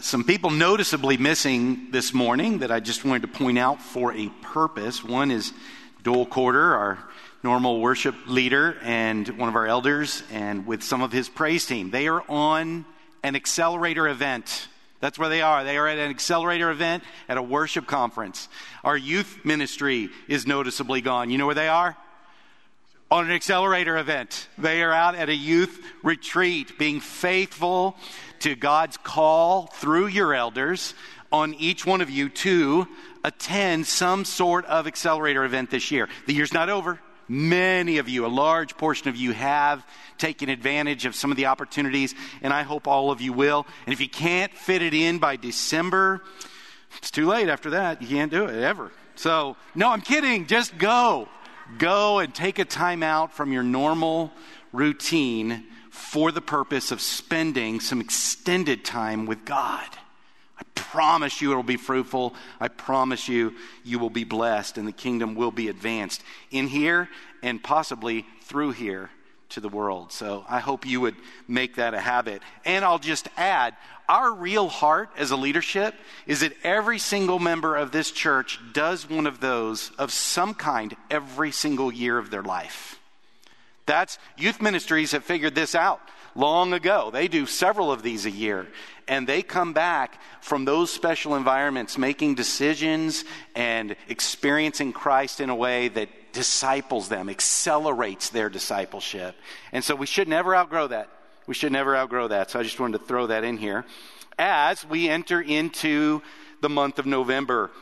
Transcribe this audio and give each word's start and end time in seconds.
some 0.00 0.22
people 0.22 0.50
noticeably 0.50 1.16
missing 1.16 1.90
this 1.90 2.14
morning 2.14 2.58
that 2.58 2.70
I 2.70 2.78
just 2.78 3.04
wanted 3.04 3.22
to 3.22 3.28
point 3.28 3.58
out 3.58 3.82
for 3.82 4.12
a 4.12 4.28
purpose. 4.42 5.02
One 5.02 5.32
is 5.32 5.52
Dole 6.04 6.24
Corder, 6.24 6.76
our 6.76 6.98
normal 7.42 7.80
worship 7.80 8.14
leader, 8.26 8.76
and 8.82 9.26
one 9.30 9.48
of 9.48 9.56
our 9.56 9.66
elders, 9.66 10.22
and 10.30 10.66
with 10.66 10.84
some 10.84 11.02
of 11.02 11.10
his 11.10 11.28
praise 11.28 11.66
team. 11.66 11.90
They 11.90 12.06
are 12.06 12.22
on 12.28 12.84
an 13.24 13.34
accelerator 13.34 14.06
event. 14.06 14.68
That's 15.00 15.18
where 15.18 15.28
they 15.28 15.42
are. 15.42 15.64
They 15.64 15.76
are 15.76 15.88
at 15.88 15.98
an 15.98 16.10
accelerator 16.10 16.70
event 16.70 17.02
at 17.28 17.36
a 17.36 17.42
worship 17.42 17.88
conference. 17.88 18.48
Our 18.84 18.96
youth 18.96 19.40
ministry 19.44 20.10
is 20.28 20.46
noticeably 20.46 21.00
gone. 21.00 21.30
You 21.30 21.38
know 21.38 21.46
where 21.46 21.56
they 21.56 21.68
are? 21.68 21.96
On 23.10 23.24
an 23.24 23.30
accelerator 23.32 23.96
event. 23.96 24.48
They 24.58 24.82
are 24.82 24.92
out 24.92 25.14
at 25.14 25.30
a 25.30 25.34
youth 25.34 25.82
retreat, 26.02 26.78
being 26.78 27.00
faithful 27.00 27.96
to 28.40 28.54
God's 28.54 28.98
call 28.98 29.68
through 29.68 30.08
your 30.08 30.34
elders 30.34 30.92
on 31.32 31.54
each 31.54 31.86
one 31.86 32.02
of 32.02 32.10
you 32.10 32.28
to 32.28 32.86
attend 33.24 33.86
some 33.86 34.26
sort 34.26 34.66
of 34.66 34.86
accelerator 34.86 35.44
event 35.44 35.70
this 35.70 35.90
year. 35.90 36.06
The 36.26 36.34
year's 36.34 36.52
not 36.52 36.68
over. 36.68 37.00
Many 37.28 37.96
of 37.96 38.10
you, 38.10 38.26
a 38.26 38.28
large 38.28 38.76
portion 38.76 39.08
of 39.08 39.16
you, 39.16 39.32
have 39.32 39.86
taken 40.18 40.50
advantage 40.50 41.06
of 41.06 41.14
some 41.14 41.30
of 41.30 41.38
the 41.38 41.46
opportunities, 41.46 42.14
and 42.42 42.52
I 42.52 42.62
hope 42.62 42.86
all 42.86 43.10
of 43.10 43.22
you 43.22 43.32
will. 43.32 43.66
And 43.86 43.92
if 43.94 44.00
you 44.00 44.08
can't 44.08 44.52
fit 44.52 44.82
it 44.82 44.92
in 44.92 45.18
by 45.18 45.36
December, 45.36 46.22
it's 46.98 47.10
too 47.10 47.26
late 47.26 47.48
after 47.48 47.70
that. 47.70 48.02
You 48.02 48.08
can't 48.08 48.30
do 48.30 48.44
it 48.44 48.62
ever. 48.62 48.92
So, 49.14 49.56
no, 49.74 49.90
I'm 49.90 50.00
kidding. 50.02 50.46
Just 50.46 50.76
go. 50.78 51.28
Go 51.76 52.20
and 52.20 52.34
take 52.34 52.58
a 52.58 52.64
time 52.64 53.02
out 53.02 53.32
from 53.32 53.52
your 53.52 53.62
normal 53.62 54.32
routine 54.72 55.66
for 55.90 56.32
the 56.32 56.40
purpose 56.40 56.90
of 56.90 57.00
spending 57.00 57.80
some 57.80 58.00
extended 58.00 58.84
time 58.84 59.26
with 59.26 59.44
God. 59.44 59.86
I 60.58 60.62
promise 60.74 61.42
you 61.42 61.52
it 61.52 61.56
will 61.56 61.62
be 61.62 61.76
fruitful. 61.76 62.34
I 62.58 62.68
promise 62.68 63.28
you 63.28 63.54
you 63.84 63.98
will 63.98 64.10
be 64.10 64.24
blessed 64.24 64.78
and 64.78 64.88
the 64.88 64.92
kingdom 64.92 65.34
will 65.34 65.50
be 65.50 65.68
advanced 65.68 66.22
in 66.50 66.68
here 66.68 67.08
and 67.42 67.62
possibly 67.62 68.24
through 68.42 68.72
here 68.72 69.10
to 69.50 69.60
the 69.60 69.68
world. 69.68 70.12
So 70.12 70.44
I 70.48 70.60
hope 70.60 70.86
you 70.86 71.00
would 71.00 71.16
make 71.46 71.76
that 71.76 71.94
a 71.94 72.00
habit. 72.00 72.42
And 72.64 72.84
I'll 72.84 72.98
just 72.98 73.28
add 73.36 73.76
our 74.08 74.32
real 74.32 74.68
heart 74.68 75.10
as 75.18 75.30
a 75.30 75.36
leadership 75.36 75.94
is 76.26 76.40
that 76.40 76.52
every 76.64 76.98
single 76.98 77.38
member 77.38 77.76
of 77.76 77.92
this 77.92 78.10
church 78.10 78.58
does 78.72 79.08
one 79.08 79.26
of 79.26 79.40
those 79.40 79.90
of 79.98 80.12
some 80.12 80.54
kind 80.54 80.96
every 81.10 81.52
single 81.52 81.92
year 81.92 82.18
of 82.18 82.30
their 82.30 82.42
life. 82.42 82.98
That's 83.84 84.18
youth 84.36 84.60
ministries 84.60 85.12
have 85.12 85.24
figured 85.24 85.54
this 85.54 85.74
out 85.74 86.00
long 86.34 86.72
ago. 86.72 87.10
They 87.10 87.28
do 87.28 87.46
several 87.46 87.90
of 87.90 88.02
these 88.02 88.26
a 88.26 88.30
year. 88.30 88.66
And 89.06 89.26
they 89.26 89.42
come 89.42 89.72
back 89.72 90.20
from 90.42 90.64
those 90.64 90.90
special 90.90 91.34
environments 91.34 91.96
making 91.96 92.34
decisions 92.34 93.24
and 93.54 93.96
experiencing 94.08 94.92
Christ 94.92 95.40
in 95.40 95.48
a 95.48 95.54
way 95.54 95.88
that 95.88 96.10
disciples 96.38 97.08
them, 97.08 97.28
accelerates 97.28 98.30
their 98.30 98.48
discipleship. 98.48 99.34
And 99.72 99.82
so 99.82 99.96
we 99.96 100.06
should 100.06 100.28
never 100.28 100.54
outgrow 100.54 100.86
that. 100.86 101.08
We 101.48 101.54
should 101.54 101.72
never 101.72 101.96
outgrow 101.96 102.28
that. 102.28 102.52
So 102.52 102.60
I 102.60 102.62
just 102.62 102.78
wanted 102.78 102.98
to 102.98 103.04
throw 103.06 103.26
that 103.26 103.42
in 103.42 103.56
here. 103.56 103.84
As 104.38 104.86
we 104.86 105.08
enter 105.08 105.40
into 105.40 106.22
the 106.60 106.68
month 106.68 107.00
of 107.00 107.06
November, 107.06 107.72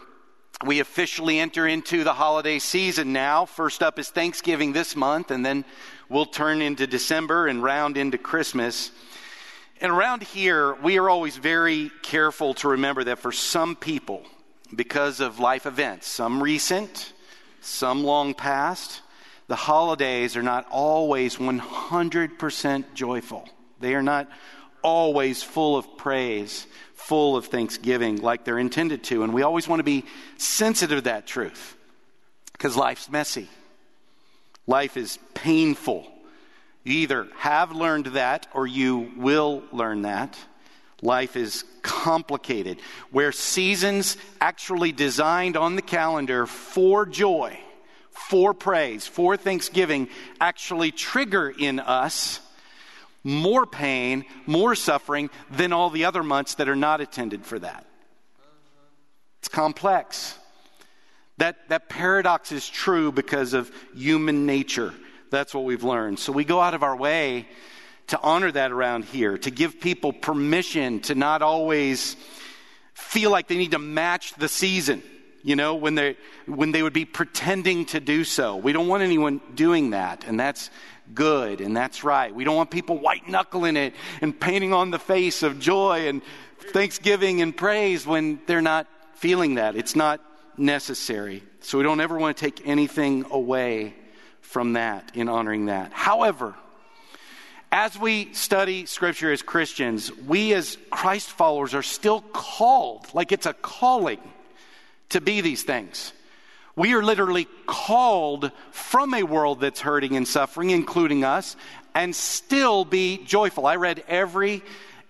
we 0.65 0.81
officially 0.81 1.39
enter 1.39 1.67
into 1.67 2.03
the 2.03 2.15
holiday 2.15 2.59
season 2.59 3.12
now. 3.12 3.45
First 3.45 3.83
up 3.83 3.99
is 3.99 4.09
Thanksgiving 4.09 4.73
this 4.73 4.97
month, 4.97 5.31
and 5.31 5.45
then 5.45 5.67
we'll 6.09 6.25
turn 6.25 6.62
into 6.62 6.87
December 6.87 7.49
and 7.49 7.62
round 7.62 7.99
into 7.99 8.17
Christmas. 8.17 8.91
And 9.83 9.93
around 9.93 10.23
here, 10.23 10.75
we 10.77 10.99
are 10.99 11.11
always 11.11 11.37
very 11.37 11.91
careful 12.01 12.55
to 12.55 12.69
remember 12.69 13.05
that 13.05 13.19
for 13.19 13.33
some 13.33 13.77
people, 13.77 14.23
because 14.75 15.21
of 15.21 15.41
life 15.41 15.67
events, 15.67 16.07
some 16.09 16.43
recent, 16.43 17.12
some 17.67 18.05
long 18.05 18.34
past, 18.34 19.03
the 19.48 19.56
holidays 19.56 20.37
are 20.37 20.43
not 20.43 20.66
always 20.71 21.37
100% 21.37 22.94
joyful. 22.94 23.49
They 23.81 23.94
are 23.94 24.03
not 24.03 24.28
always 24.82 25.43
full 25.43 25.76
of 25.76 25.97
praise, 25.97 26.66
full 26.94 27.37
of 27.37 27.47
thanksgiving 27.47 28.22
like 28.22 28.44
they're 28.44 28.59
intended 28.59 29.05
to. 29.05 29.22
And 29.22 29.34
we 29.34 29.43
always 29.43 29.69
want 29.69 29.81
to 29.81 29.84
be 29.84 30.05
sensitive 30.37 30.99
to 30.99 31.05
that 31.05 31.26
truth 31.26 31.76
because 32.53 32.76
life's 32.76 33.10
messy, 33.10 33.49
life 34.66 34.97
is 34.97 35.19
painful. 35.34 36.06
You 36.84 36.94
either 36.94 37.28
have 37.37 37.72
learned 37.72 38.06
that 38.06 38.47
or 38.55 38.66
you 38.66 39.12
will 39.16 39.62
learn 39.72 40.03
that. 40.03 40.38
Life 41.03 41.37
is 41.37 41.65
complicated, 41.83 42.81
where 43.11 43.33
seasons 43.33 44.17
actually 44.41 44.93
designed 44.93 45.57
on 45.57 45.77
the 45.77 45.83
calendar 45.83 46.47
for 46.47 47.05
joy, 47.05 47.59
for 48.11 48.55
praise, 48.55 49.06
for 49.06 49.37
thanksgiving 49.37 50.09
actually 50.41 50.91
trigger 50.91 51.51
in 51.51 51.81
us 51.81 52.41
more 53.27 53.67
pain, 53.67 54.25
more 54.47 54.77
suffering 54.77 55.31
than 55.51 55.73
all 55.73 55.91
the 55.91 56.05
other 56.05 56.23
months 56.23 56.55
that 56.55 56.69
are 56.69 56.77
not 56.77 57.01
attended 57.01 57.45
for 57.45 57.59
that. 57.59 57.85
It's 59.41 59.49
complex. 59.49 60.39
That, 61.39 61.69
that 61.69 61.89
paradox 61.89 62.53
is 62.53 62.69
true 62.69 63.11
because 63.11 63.53
of 63.53 63.71
human 63.95 64.47
nature. 64.47 64.95
That's 65.31 65.53
what 65.53 65.65
we've 65.65 65.83
learned. 65.83 66.21
So 66.21 66.33
we 66.33 66.45
go 66.45 66.61
out 66.61 66.73
of 66.73 66.83
our 66.83 66.97
way 66.97 67.49
to 68.09 68.21
honor 68.22 68.53
that 68.53 68.72
around 68.72 69.05
here, 69.05 69.37
to 69.39 69.50
give 69.50 69.81
people 69.81 70.12
permission 70.12 71.00
to 71.00 71.15
not 71.15 71.43
always 71.43 72.17
feel 72.94 73.31
like 73.31 73.49
they 73.49 73.56
need 73.56 73.72
to 73.72 73.78
match 73.78 74.34
the 74.34 74.49
season, 74.49 75.03
you 75.43 75.56
know, 75.56 75.75
when 75.75 75.94
they, 75.94 76.17
when 76.47 76.72
they 76.72 76.83
would 76.83 76.93
be 76.93 77.05
pretending 77.05 77.84
to 77.87 78.00
do 78.00 78.25
so. 78.25 78.56
We 78.56 78.72
don't 78.72 78.89
want 78.89 79.03
anyone 79.03 79.41
doing 79.55 79.91
that, 79.91 80.25
and 80.27 80.39
that's 80.39 80.71
good, 81.15 81.61
and 81.61 81.77
that's 81.77 82.05
right. 82.05 82.34
We 82.34 82.44
don't 82.44 82.56
want 82.56 82.71
people 82.71 82.99
white 82.99 83.28
knuckling 83.28 83.77
it 83.77 83.94
and 84.21 84.38
painting 84.38 84.73
on 84.73 84.91
the 84.91 84.99
face 84.99 85.43
of 85.43 85.59
joy 85.59 86.09
and 86.09 86.23
thanksgiving 86.73 87.43
and 87.43 87.56
praise 87.56 88.06
when 88.06 88.41
they're 88.47 88.62
not 88.62 88.87
feeling 89.15 89.56
that. 89.56 89.77
It's 89.77 89.97
not 89.97 90.21
necessary. 90.56 91.43
So 91.61 91.78
we 91.78 91.84
don't 91.84 92.00
ever 92.00 92.17
want 92.19 92.37
to 92.37 92.44
take 92.44 92.67
anything 92.67 93.27
away 93.31 93.94
from 94.41 94.75
that 94.75 95.12
in 95.15 95.28
honoring 95.28 95.67
that. 95.67 95.93
However, 95.93 96.55
as 97.76 97.98
we 97.98 98.32
study 98.32 98.87
Scripture 98.87 99.31
as 99.31 99.42
Christians, 99.42 100.10
we 100.10 100.54
as 100.54 100.78
Christ 100.88 101.28
followers 101.28 101.75
are 101.75 101.82
still 101.82 102.22
called, 102.22 103.06
like 103.12 103.32
it's 103.32 103.44
a 103.44 103.53
calling, 103.53 104.19
to 105.10 105.20
be 105.20 105.42
these 105.42 105.62
things. 105.62 106.14
We 106.75 106.94
are 106.94 107.03
literally 107.03 107.47
called 107.66 108.50
from 108.70 109.12
a 109.12 109.25
world 109.25 109.60
that's 109.60 109.82
hurting 109.82 110.16
and 110.16 110.26
suffering, 110.26 110.70
including 110.70 111.22
us, 111.22 111.54
and 111.94 112.16
still 112.16 112.87
be 112.87 113.19
joyful. 113.19 113.66
I 113.66 113.76
read 113.76 114.03
every 114.08 114.62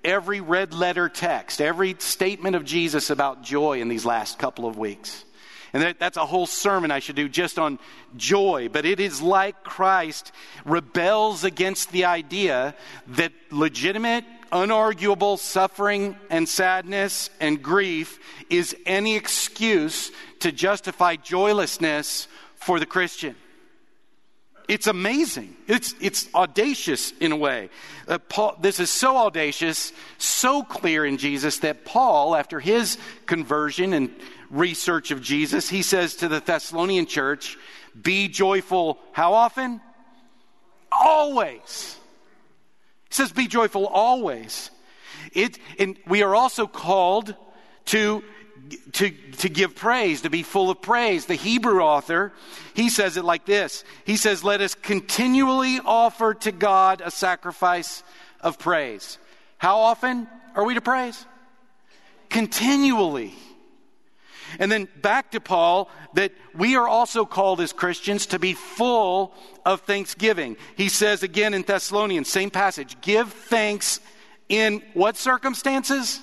every 0.03 0.41
red 0.41 0.75
letter 0.75 1.09
text, 1.09 1.60
every 1.60 1.94
statement 2.00 2.56
of 2.56 2.65
Jesus 2.65 3.10
about 3.10 3.44
joy 3.44 3.81
in 3.81 3.87
these 3.87 4.04
last 4.04 4.41
couple 4.41 4.66
of 4.66 4.77
weeks. 4.77 5.25
And 5.77 5.85
that, 5.85 5.99
that's 5.99 6.17
a 6.17 6.25
whole 6.25 6.47
sermon 6.47 6.91
I 6.91 7.01
should 7.01 7.17
do 7.17 7.29
just 7.29 7.59
on 7.59 7.79
joy. 8.17 8.71
But 8.73 8.87
it 8.87 8.99
is 8.99 9.21
like 9.21 9.63
Christ 9.63 10.33
rebels 10.65 11.45
against 11.45 11.93
the 11.93 12.07
idea 12.07 12.75
that 13.09 13.31
legitimate, 13.51 14.25
unarguable 14.51 15.39
suffering 15.39 16.17
and 16.31 16.49
sadness 16.49 17.29
and 17.43 17.63
grief 17.63 18.19
is 18.49 18.75
any 18.87 19.17
excuse 19.17 20.11
to 20.41 20.51
justify 20.51 21.17
joylessness 21.17 22.27
for 22.55 22.81
the 22.81 22.87
Christian. 22.87 23.37
It's 24.69 24.87
amazing. 24.87 25.55
It's, 25.69 25.95
it's 26.01 26.27
audacious 26.35 27.13
in 27.21 27.33
a 27.33 27.37
way. 27.37 27.69
Uh, 28.09 28.19
Paul, 28.19 28.57
this 28.61 28.81
is 28.81 28.91
so 28.91 29.17
audacious, 29.17 29.93
so 30.17 30.63
clear 30.63 31.05
in 31.05 31.19
Jesus 31.19 31.59
that 31.59 31.85
Paul, 31.85 32.35
after 32.35 32.61
his 32.61 32.97
conversion 33.27 33.93
and 33.93 34.11
research 34.51 35.10
of 35.10 35.22
Jesus, 35.22 35.69
he 35.69 35.83
says 35.83 36.16
to 36.16 36.28
the 36.28 36.41
Thessalonian 36.41 37.07
church, 37.07 37.57
Be 38.01 38.28
joyful 38.28 38.98
how 39.13 39.34
often? 39.34 39.81
Always. 40.93 41.97
He 43.09 43.15
says, 43.15 43.33
Be 43.33 43.47
joyful 43.47 43.87
always. 43.87 44.71
It, 45.33 45.59
and 45.78 45.97
we 46.07 46.22
are 46.22 46.34
also 46.34 46.66
called 46.66 47.34
to, 47.87 48.22
to, 48.93 49.10
to 49.10 49.48
give 49.48 49.75
praise, 49.77 50.22
to 50.22 50.31
be 50.31 50.43
full 50.43 50.71
of 50.71 50.81
praise. 50.83 51.27
The 51.27 51.34
Hebrew 51.34 51.81
author, 51.81 52.33
he 52.75 52.89
says 52.89 53.16
it 53.16 53.25
like 53.25 53.47
this 53.47 53.84
He 54.04 54.16
says, 54.16 54.45
Let 54.45 54.60
us 54.60 54.75
continually 54.75 55.81
offer 55.84 56.34
to 56.34 56.53
God 56.53 57.03
a 57.04 57.10
sacrifice 57.10 58.03
of 58.41 58.59
praise. 58.59 59.19
How 59.59 59.78
often 59.78 60.28
are 60.54 60.65
we 60.65 60.75
to 60.75 60.81
praise? 60.81 61.25
Continually. 62.28 63.34
And 64.59 64.71
then 64.71 64.89
back 65.03 65.33
to 65.33 65.41
Paul 65.41 65.91
that 66.15 66.33
we 66.55 66.77
are 66.77 66.89
also 66.89 67.25
called 67.25 67.61
as 67.61 67.73
Christians 67.73 68.27
to 68.27 68.39
be 68.39 68.55
full 68.55 69.35
of 69.65 69.83
thanksgiving. 69.83 70.57
He 70.77 70.89
says 70.89 71.23
again 71.23 71.55
in 71.55 71.63
Thessalonians, 71.63 72.29
same 72.29 72.51
passage, 72.51 73.01
give 73.01 73.33
thanks 73.33 74.01
in 74.49 74.83
what 74.95 75.17
circumstances? 75.17 76.21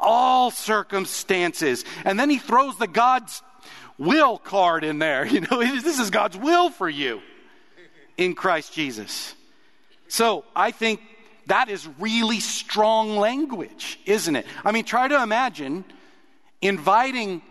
all 0.00 0.50
circumstances. 0.50 1.84
And 2.04 2.18
then 2.18 2.30
he 2.30 2.38
throws 2.38 2.76
the 2.78 2.88
God's 2.88 3.42
will 3.98 4.38
card 4.38 4.82
in 4.82 4.98
there. 4.98 5.26
You 5.30 5.42
know, 5.42 5.60
this 5.82 6.00
is 6.00 6.10
God's 6.10 6.36
will 6.36 6.70
for 6.70 6.88
you 6.88 7.20
in 8.16 8.34
Christ 8.34 8.72
Jesus. 8.72 9.34
So 10.08 10.44
I 10.56 10.72
think 10.72 11.00
that 11.46 11.68
is 11.68 11.88
really 11.98 12.40
strong 12.40 13.16
language, 13.16 14.00
isn't 14.06 14.34
it? 14.34 14.46
I 14.64 14.72
mean, 14.72 14.84
try 14.84 15.06
to 15.06 15.22
imagine 15.22 15.84
inviting, 16.60 17.42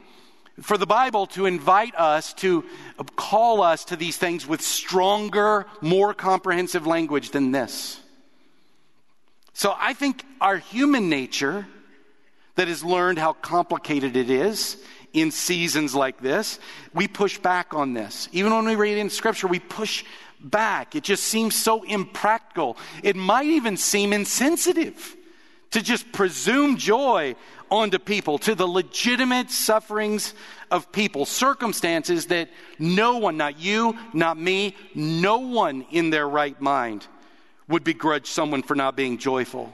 for 0.62 0.78
the 0.78 0.86
Bible 0.86 1.26
to 1.28 1.46
invite 1.46 1.96
us, 1.96 2.34
to 2.36 2.66
call 3.16 3.62
us 3.62 3.86
to 3.86 3.96
these 3.96 4.18
things 4.18 4.48
with 4.48 4.62
stronger, 4.62 5.66
more 5.82 6.14
comprehensive 6.14 6.86
language 6.88 7.32
than 7.32 7.52
this. 7.52 8.00
So 9.54 9.76
I 9.78 9.94
think 9.94 10.24
our 10.40 10.58
human 10.58 11.10
nature 11.10 11.68
that 12.56 12.68
has 12.68 12.84
learned 12.84 13.20
how 13.20 13.34
complicated 13.34 14.16
it 14.18 14.30
is 14.30 14.78
in 15.14 15.32
seasons 15.32 15.96
like 15.96 16.20
this, 16.20 16.60
we 16.94 17.08
push 17.08 17.38
back 17.40 17.74
on 17.74 17.94
this. 17.94 18.30
Even 18.32 18.54
when 18.54 18.66
we 18.66 18.76
read 18.76 18.98
in 18.98 19.10
Scripture, 19.10 19.48
we 19.48 19.60
push 19.60 20.04
back. 20.40 20.96
It 20.96 21.04
just 21.04 21.24
seems 21.24 21.56
so 21.56 21.84
impractical. 21.84 22.78
It 23.04 23.16
might 23.16 23.48
even 23.48 23.76
seem 23.78 24.14
insensitive 24.14 25.16
to 25.71 25.81
just 25.81 26.12
presume 26.12 26.77
joy 26.77 27.36
onto 27.69 28.00
people, 28.00 28.39
to 28.39 28.56
the 28.56 28.68
legitimate 28.68 29.51
sufferings 29.51 30.33
of 30.71 30.92
people, 30.92 31.25
circumstances 31.25 32.27
that 32.27 32.50
no 32.80 33.18
one, 33.18 33.38
not 33.38 33.60
you, 33.60 33.95
not 34.13 34.38
me, 34.38 34.75
no 34.95 35.39
one 35.39 35.86
in 35.92 36.10
their 36.10 36.27
right 36.27 36.60
mind 36.60 37.06
would 37.68 37.83
begrudge 37.83 38.27
someone 38.27 38.63
for 38.63 38.75
not 38.75 38.95
being 38.95 39.18
joyful, 39.18 39.71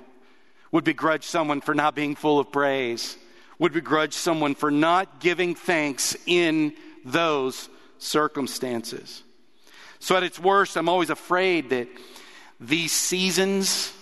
would 0.71 0.83
begrudge 0.83 1.24
someone 1.24 1.62
for 1.62 1.74
not 1.74 1.95
being 1.95 2.15
full 2.15 2.39
of 2.39 2.51
praise, 2.51 3.18
would 3.57 3.71
begrudge 3.71 4.13
someone 4.13 4.53
for 4.53 4.69
not 4.69 5.21
giving 5.21 5.56
thanks 5.56 6.18
in 6.25 6.74
those 7.06 7.69
circumstances. 7.98 9.24
So, 10.00 10.18
at 10.18 10.24
its 10.24 10.38
worst, 10.38 10.75
I'm 10.75 10.89
always 10.89 11.09
afraid 11.09 11.69
that 11.69 11.88
these 12.59 12.91
seasons, 12.91 13.94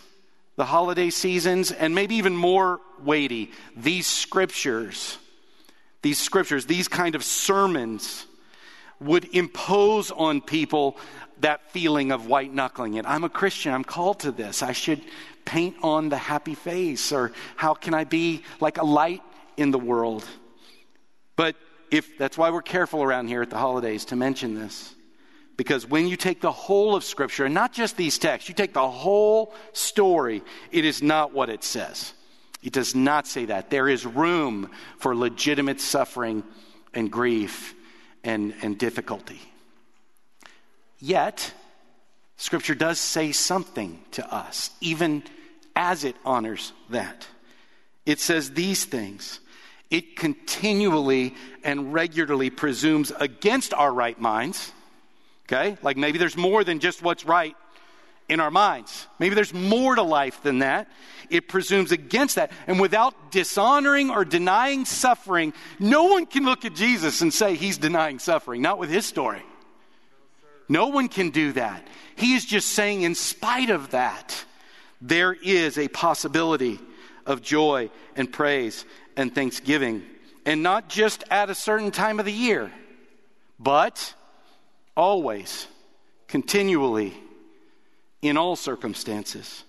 the 0.55 0.65
holiday 0.65 1.09
seasons, 1.09 1.71
and 1.71 1.95
maybe 1.95 2.15
even 2.15 2.35
more 2.35 2.79
weighty, 3.03 3.51
these 3.75 4.07
scriptures, 4.07 5.17
these 6.01 6.19
scriptures, 6.19 6.65
these 6.65 6.87
kind 6.87 7.15
of 7.15 7.23
sermons 7.23 8.25
would 8.99 9.25
impose 9.35 10.11
on 10.11 10.41
people 10.41 10.97
that 11.39 11.71
feeling 11.71 12.11
of 12.11 12.27
white 12.27 12.53
knuckling 12.53 12.93
it. 12.93 13.05
I'm 13.05 13.23
a 13.23 13.29
Christian. 13.29 13.73
I'm 13.73 13.83
called 13.83 14.21
to 14.21 14.31
this. 14.31 14.61
I 14.63 14.71
should 14.71 15.01
paint 15.43 15.75
on 15.81 16.09
the 16.09 16.17
happy 16.17 16.55
face, 16.55 17.11
or 17.11 17.33
how 17.55 17.73
can 17.73 17.93
I 17.93 18.03
be 18.03 18.43
like 18.59 18.77
a 18.77 18.85
light 18.85 19.21
in 19.57 19.71
the 19.71 19.79
world? 19.79 20.25
But 21.35 21.55
if 21.91 22.17
that's 22.17 22.37
why 22.37 22.51
we're 22.51 22.61
careful 22.61 23.03
around 23.03 23.27
here 23.27 23.41
at 23.41 23.49
the 23.49 23.57
holidays 23.57 24.05
to 24.05 24.15
mention 24.15 24.55
this. 24.55 24.95
Because 25.55 25.87
when 25.87 26.07
you 26.07 26.17
take 26.17 26.41
the 26.41 26.51
whole 26.51 26.95
of 26.95 27.03
Scripture, 27.03 27.45
and 27.45 27.53
not 27.53 27.73
just 27.73 27.95
these 27.95 28.17
texts, 28.17 28.49
you 28.49 28.55
take 28.55 28.73
the 28.73 28.89
whole 28.89 29.53
story, 29.73 30.41
it 30.71 30.83
is 30.83 31.03
not 31.03 31.33
what 31.33 31.49
it 31.49 31.63
says. 31.63 32.13
It 32.63 32.73
does 32.73 32.95
not 32.95 33.27
say 33.27 33.45
that. 33.45 33.69
There 33.69 33.87
is 33.87 34.05
room 34.05 34.71
for 34.97 35.15
legitimate 35.15 35.79
suffering 35.79 36.43
and 36.93 37.11
grief 37.11 37.75
and, 38.23 38.53
and 38.61 38.77
difficulty. 38.77 39.41
Yet, 40.99 41.53
Scripture 42.37 42.75
does 42.75 42.99
say 42.99 43.31
something 43.31 43.99
to 44.11 44.33
us, 44.33 44.71
even 44.81 45.23
as 45.75 46.03
it 46.03 46.15
honors 46.25 46.71
that. 46.89 47.27
It 48.05 48.19
says 48.19 48.51
these 48.51 48.85
things. 48.85 49.39
It 49.89 50.15
continually 50.15 51.35
and 51.63 51.93
regularly 51.93 52.49
presumes 52.49 53.11
against 53.11 53.73
our 53.73 53.93
right 53.93 54.19
minds 54.19 54.71
Okay? 55.53 55.77
Like 55.81 55.97
maybe 55.97 56.17
there's 56.17 56.37
more 56.37 56.63
than 56.63 56.79
just 56.79 57.01
what's 57.01 57.25
right 57.25 57.55
in 58.29 58.39
our 58.39 58.51
minds. 58.51 59.07
Maybe 59.19 59.35
there's 59.35 59.53
more 59.53 59.95
to 59.95 60.01
life 60.01 60.41
than 60.41 60.59
that. 60.59 60.89
It 61.29 61.47
presumes 61.47 61.91
against 61.91 62.35
that. 62.35 62.51
And 62.67 62.79
without 62.79 63.31
dishonoring 63.31 64.09
or 64.09 64.25
denying 64.25 64.85
suffering, 64.85 65.53
no 65.79 66.05
one 66.05 66.25
can 66.25 66.45
look 66.45 66.65
at 66.65 66.73
Jesus 66.73 67.21
and 67.21 67.33
say 67.33 67.55
he's 67.55 67.77
denying 67.77 68.19
suffering, 68.19 68.61
not 68.61 68.79
with 68.79 68.89
his 68.89 69.05
story. 69.05 69.43
No 70.69 70.87
one 70.87 71.09
can 71.09 71.29
do 71.29 71.51
that. 71.53 71.85
He 72.15 72.35
is 72.35 72.45
just 72.45 72.69
saying, 72.69 73.01
in 73.01 73.15
spite 73.15 73.69
of 73.69 73.91
that, 73.91 74.45
there 75.01 75.33
is 75.33 75.77
a 75.77 75.89
possibility 75.89 76.79
of 77.25 77.41
joy 77.41 77.89
and 78.15 78.31
praise 78.31 78.85
and 79.17 79.35
thanksgiving. 79.35 80.03
And 80.45 80.63
not 80.63 80.89
just 80.89 81.23
at 81.29 81.49
a 81.49 81.55
certain 81.55 81.91
time 81.91 82.19
of 82.19 82.25
the 82.25 82.33
year, 82.33 82.71
but 83.59 84.13
always, 84.95 85.67
continually, 86.27 87.13
in 88.21 88.37
all 88.37 88.55
circumstances. 88.55 89.63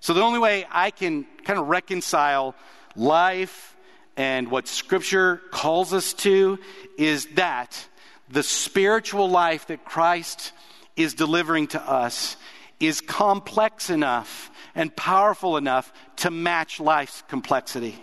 So 0.00 0.14
the 0.14 0.22
only 0.22 0.38
way 0.38 0.66
I 0.70 0.90
can 0.90 1.26
kind 1.44 1.58
of 1.58 1.68
reconcile 1.68 2.54
life 2.94 3.76
and 4.16 4.50
what 4.50 4.66
Scripture 4.66 5.40
calls 5.52 5.94
us 5.94 6.12
to 6.14 6.58
is 6.96 7.26
that 7.34 7.86
the 8.28 8.42
spiritual 8.42 9.30
life 9.30 9.68
that 9.68 9.84
Christ 9.84 10.52
is 10.96 11.14
delivering 11.14 11.68
to 11.68 11.80
us 11.80 12.36
is 12.80 13.00
complex 13.00 13.90
enough 13.90 14.50
and 14.74 14.94
powerful 14.94 15.56
enough 15.56 15.92
to 16.16 16.30
match 16.30 16.80
life's 16.80 17.22
complexity. 17.28 17.96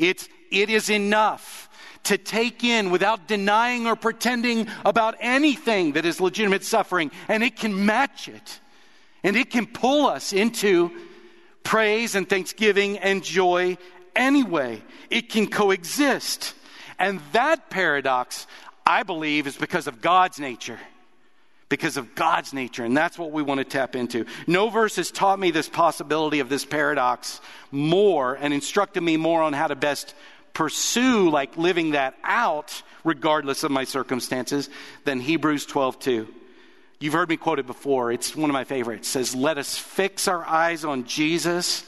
It's, 0.00 0.28
it 0.50 0.70
is 0.70 0.90
enough 0.90 1.68
to 2.04 2.16
take 2.16 2.64
in 2.64 2.90
without 2.90 3.28
denying 3.28 3.86
or 3.86 3.94
pretending 3.94 4.66
about 4.84 5.16
anything 5.20 5.92
that 5.92 6.06
is 6.06 6.20
legitimate 6.20 6.64
suffering, 6.64 7.10
and 7.28 7.42
it 7.42 7.56
can 7.56 7.84
match 7.84 8.26
it. 8.26 8.60
And 9.22 9.36
it 9.36 9.50
can 9.50 9.66
pull 9.66 10.06
us 10.06 10.32
into 10.32 10.90
praise 11.62 12.14
and 12.14 12.26
thanksgiving 12.26 12.98
and 12.98 13.22
joy 13.22 13.76
anyway. 14.16 14.82
It 15.10 15.28
can 15.28 15.46
coexist. 15.46 16.54
And 16.98 17.20
that 17.32 17.68
paradox, 17.68 18.46
I 18.86 19.02
believe, 19.02 19.46
is 19.46 19.56
because 19.56 19.86
of 19.86 20.00
God's 20.00 20.38
nature. 20.38 20.78
Because 21.70 21.96
of 21.96 22.14
God's 22.14 22.52
nature. 22.52 22.84
And 22.84 22.94
that's 22.94 23.18
what 23.18 23.30
we 23.30 23.42
want 23.42 23.58
to 23.58 23.64
tap 23.64 23.96
into. 23.96 24.26
No 24.46 24.68
verse 24.68 24.96
has 24.96 25.10
taught 25.10 25.38
me 25.38 25.52
this 25.52 25.68
possibility 25.68 26.40
of 26.40 26.50
this 26.50 26.66
paradox 26.66 27.40
more 27.70 28.34
and 28.34 28.52
instructed 28.52 29.02
me 29.02 29.16
more 29.16 29.40
on 29.40 29.54
how 29.54 29.68
to 29.68 29.76
best 29.76 30.14
pursue 30.52 31.30
like 31.30 31.56
living 31.56 31.92
that 31.92 32.16
out 32.24 32.82
regardless 33.04 33.62
of 33.62 33.70
my 33.70 33.84
circumstances 33.84 34.68
than 35.04 35.20
Hebrews 35.20 35.64
12:2. 35.64 36.26
You've 36.98 37.14
heard 37.14 37.28
me 37.28 37.36
quote 37.36 37.60
it 37.60 37.68
before. 37.68 38.10
It's 38.10 38.34
one 38.34 38.50
of 38.50 38.54
my 38.54 38.64
favorites. 38.64 39.08
It 39.08 39.12
says, 39.12 39.34
"Let 39.36 39.56
us 39.56 39.78
fix 39.78 40.26
our 40.26 40.44
eyes 40.44 40.84
on 40.84 41.04
Jesus, 41.04 41.84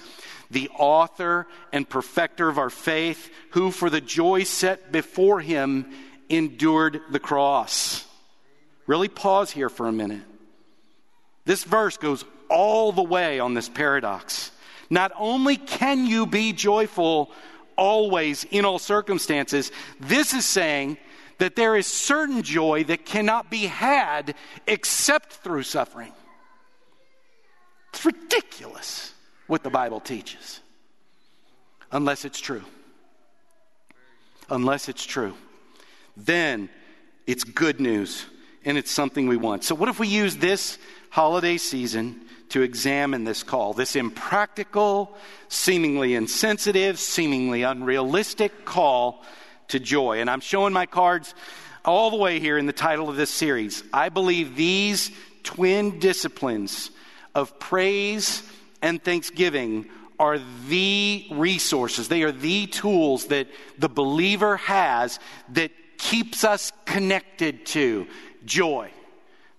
the 0.48 0.70
author 0.78 1.48
and 1.72 1.88
perfecter 1.88 2.48
of 2.48 2.56
our 2.56 2.70
faith, 2.70 3.30
who 3.50 3.72
for 3.72 3.90
the 3.90 4.00
joy 4.00 4.44
set 4.44 4.92
before 4.92 5.40
him 5.40 5.92
endured 6.28 7.02
the 7.10 7.20
cross." 7.20 8.06
Really 8.92 9.08
pause 9.08 9.50
here 9.50 9.70
for 9.70 9.88
a 9.88 9.92
minute. 9.92 10.20
This 11.46 11.64
verse 11.64 11.96
goes 11.96 12.26
all 12.50 12.92
the 12.92 13.02
way 13.02 13.40
on 13.40 13.54
this 13.54 13.66
paradox. 13.66 14.50
Not 14.90 15.12
only 15.16 15.56
can 15.56 16.04
you 16.04 16.26
be 16.26 16.52
joyful 16.52 17.32
always 17.74 18.44
in 18.44 18.66
all 18.66 18.78
circumstances. 18.78 19.72
This 19.98 20.34
is 20.34 20.44
saying 20.44 20.98
that 21.38 21.56
there 21.56 21.74
is 21.74 21.86
certain 21.86 22.42
joy 22.42 22.84
that 22.84 23.06
cannot 23.06 23.50
be 23.50 23.64
had 23.64 24.34
except 24.66 25.32
through 25.32 25.62
suffering. 25.62 26.12
It's 27.94 28.04
ridiculous 28.04 29.14
what 29.46 29.62
the 29.62 29.70
Bible 29.70 30.00
teaches, 30.00 30.60
unless 31.90 32.26
it's 32.26 32.40
true. 32.40 32.64
Unless 34.50 34.90
it's 34.90 35.06
true. 35.06 35.32
Then 36.14 36.68
it's 37.26 37.42
good 37.42 37.80
news 37.80 38.26
and 38.64 38.78
it's 38.78 38.90
something 38.90 39.28
we 39.28 39.36
want. 39.36 39.64
So, 39.64 39.74
what 39.74 39.88
if 39.88 39.98
we 39.98 40.08
use 40.08 40.36
this 40.36 40.78
holiday 41.10 41.56
season 41.58 42.20
to 42.52 42.60
examine 42.60 43.24
this 43.24 43.42
call, 43.42 43.72
this 43.72 43.96
impractical, 43.96 45.16
seemingly 45.48 46.14
insensitive, 46.14 46.98
seemingly 46.98 47.62
unrealistic 47.62 48.66
call 48.66 49.24
to 49.68 49.80
joy. 49.80 50.20
And 50.20 50.28
I'm 50.28 50.40
showing 50.40 50.74
my 50.74 50.84
cards 50.84 51.34
all 51.82 52.10
the 52.10 52.18
way 52.18 52.40
here 52.40 52.58
in 52.58 52.66
the 52.66 52.72
title 52.74 53.08
of 53.08 53.16
this 53.16 53.30
series. 53.30 53.82
I 53.90 54.10
believe 54.10 54.54
these 54.54 55.10
twin 55.42 55.98
disciplines 55.98 56.90
of 57.34 57.58
praise 57.58 58.42
and 58.82 59.02
thanksgiving 59.02 59.88
are 60.18 60.38
the 60.68 61.26
resources, 61.32 62.08
they 62.08 62.22
are 62.22 62.32
the 62.32 62.66
tools 62.66 63.26
that 63.28 63.48
the 63.78 63.88
believer 63.88 64.58
has 64.58 65.18
that 65.48 65.72
keeps 65.96 66.44
us 66.44 66.70
connected 66.84 67.64
to 67.66 68.06
joy. 68.44 68.90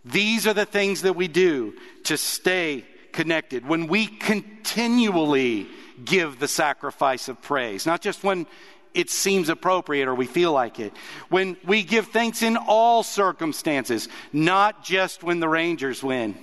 These 0.06 0.48
are 0.48 0.54
the 0.54 0.66
things 0.66 1.04
that 1.04 1.16
we 1.16 1.28
do 1.28 1.74
to 2.06 2.18
stay 2.18 2.86
connected. 3.12 3.66
When 3.66 3.88
we 3.88 4.08
continually 4.08 5.68
give 6.04 6.40
the 6.40 6.48
sacrifice 6.48 7.30
of 7.30 7.42
praise, 7.42 7.86
not 7.86 8.02
just 8.02 8.24
when 8.24 8.46
it 8.94 9.10
seems 9.10 9.50
appropriate 9.50 10.08
or 10.08 10.16
we 10.16 10.26
feel 10.26 10.52
like 10.52 10.80
it. 10.80 10.94
When 11.30 11.58
we 11.66 11.84
give 11.84 12.08
thanks 12.08 12.44
in 12.44 12.58
all 12.58 13.04
circumstances, 13.04 14.08
not 14.32 14.84
just 14.84 15.24
when 15.24 15.40
the 15.40 15.50
Rangers 15.50 16.04
win, 16.04 16.36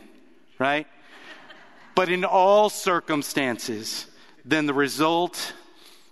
right? 0.59 0.87
But 1.95 2.09
in 2.09 2.25
all 2.25 2.71
circumstances, 2.71 4.07
then 4.45 4.67
the 4.67 4.75
result 4.75 5.53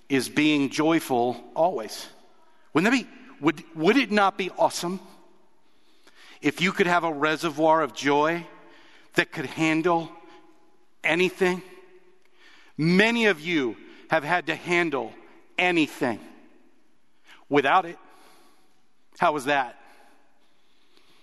is 0.09 0.29
being 0.29 0.71
joyful 0.71 1.43
always. 1.55 2.07
Wouldn't 2.73 2.93
that 2.93 2.99
be, 2.99 3.09
would, 3.41 3.63
would 3.75 3.97
it 3.97 4.11
not 4.11 4.39
be 4.39 4.51
awesome 4.51 5.01
if 6.41 6.61
you 6.61 6.73
could 6.73 6.87
have 6.87 7.05
a 7.05 7.13
reservoir 7.13 7.83
of 7.83 7.95
joy 7.95 8.47
that 9.15 9.33
could 9.33 9.47
handle 9.47 10.11
anything? 11.03 11.63
Many 12.77 13.27
of 13.27 13.41
you 13.41 13.77
have 14.11 14.25
had 14.25 14.47
to 14.47 14.55
handle 14.55 15.13
anything 15.59 16.21
without 17.49 17.85
it. 17.85 17.99
How 19.19 19.33
was 19.33 19.47
that? 19.47 19.77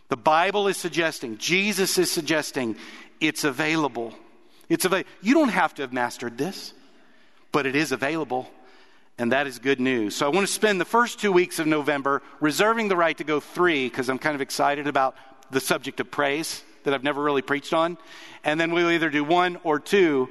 The 0.10 0.18
Bible 0.18 0.68
is 0.68 0.78
suggesting, 0.78 1.38
Jesus 1.38 1.98
is 1.98 2.12
suggesting, 2.12 2.76
it's 3.20 3.44
available. 3.44 4.14
It's 4.70 4.86
available. 4.86 5.10
You 5.22 5.34
don't 5.34 5.50
have 5.50 5.74
to 5.76 5.82
have 5.82 5.94
mastered 5.94 6.38
this, 6.38 6.74
but 7.52 7.66
it 7.66 7.76
is 7.76 7.92
available, 7.92 8.50
and 9.18 9.32
that 9.32 9.48
is 9.48 9.60
good 9.60 9.80
news. 9.80 10.16
So 10.16 10.26
I 10.26 10.30
want 10.30 10.46
to 10.46 10.52
spend 10.52 10.80
the 10.80 10.86
first 10.86 11.20
two 11.20 11.32
weeks 11.32 11.60
of 11.60 11.68
November 11.68 12.22
reserving 12.40 12.90
the 12.90 12.98
right 12.98 13.18
to 13.18 13.24
go 13.24 13.40
three 13.40 13.88
because 13.88 14.10
I'm 14.10 14.20
kind 14.20 14.36
of 14.36 14.42
excited 14.42 14.88
about 14.88 15.16
the 15.52 15.60
subject 15.60 16.00
of 16.00 16.12
praise 16.12 16.64
that 16.84 16.94
I've 16.94 17.04
never 17.04 17.24
really 17.24 17.42
preached 17.42 17.74
on. 17.74 17.98
And 18.44 18.60
then 18.60 18.72
we'll 18.72 18.92
either 18.92 19.10
do 19.10 19.24
one 19.24 19.58
or 19.64 19.80
two 19.80 20.30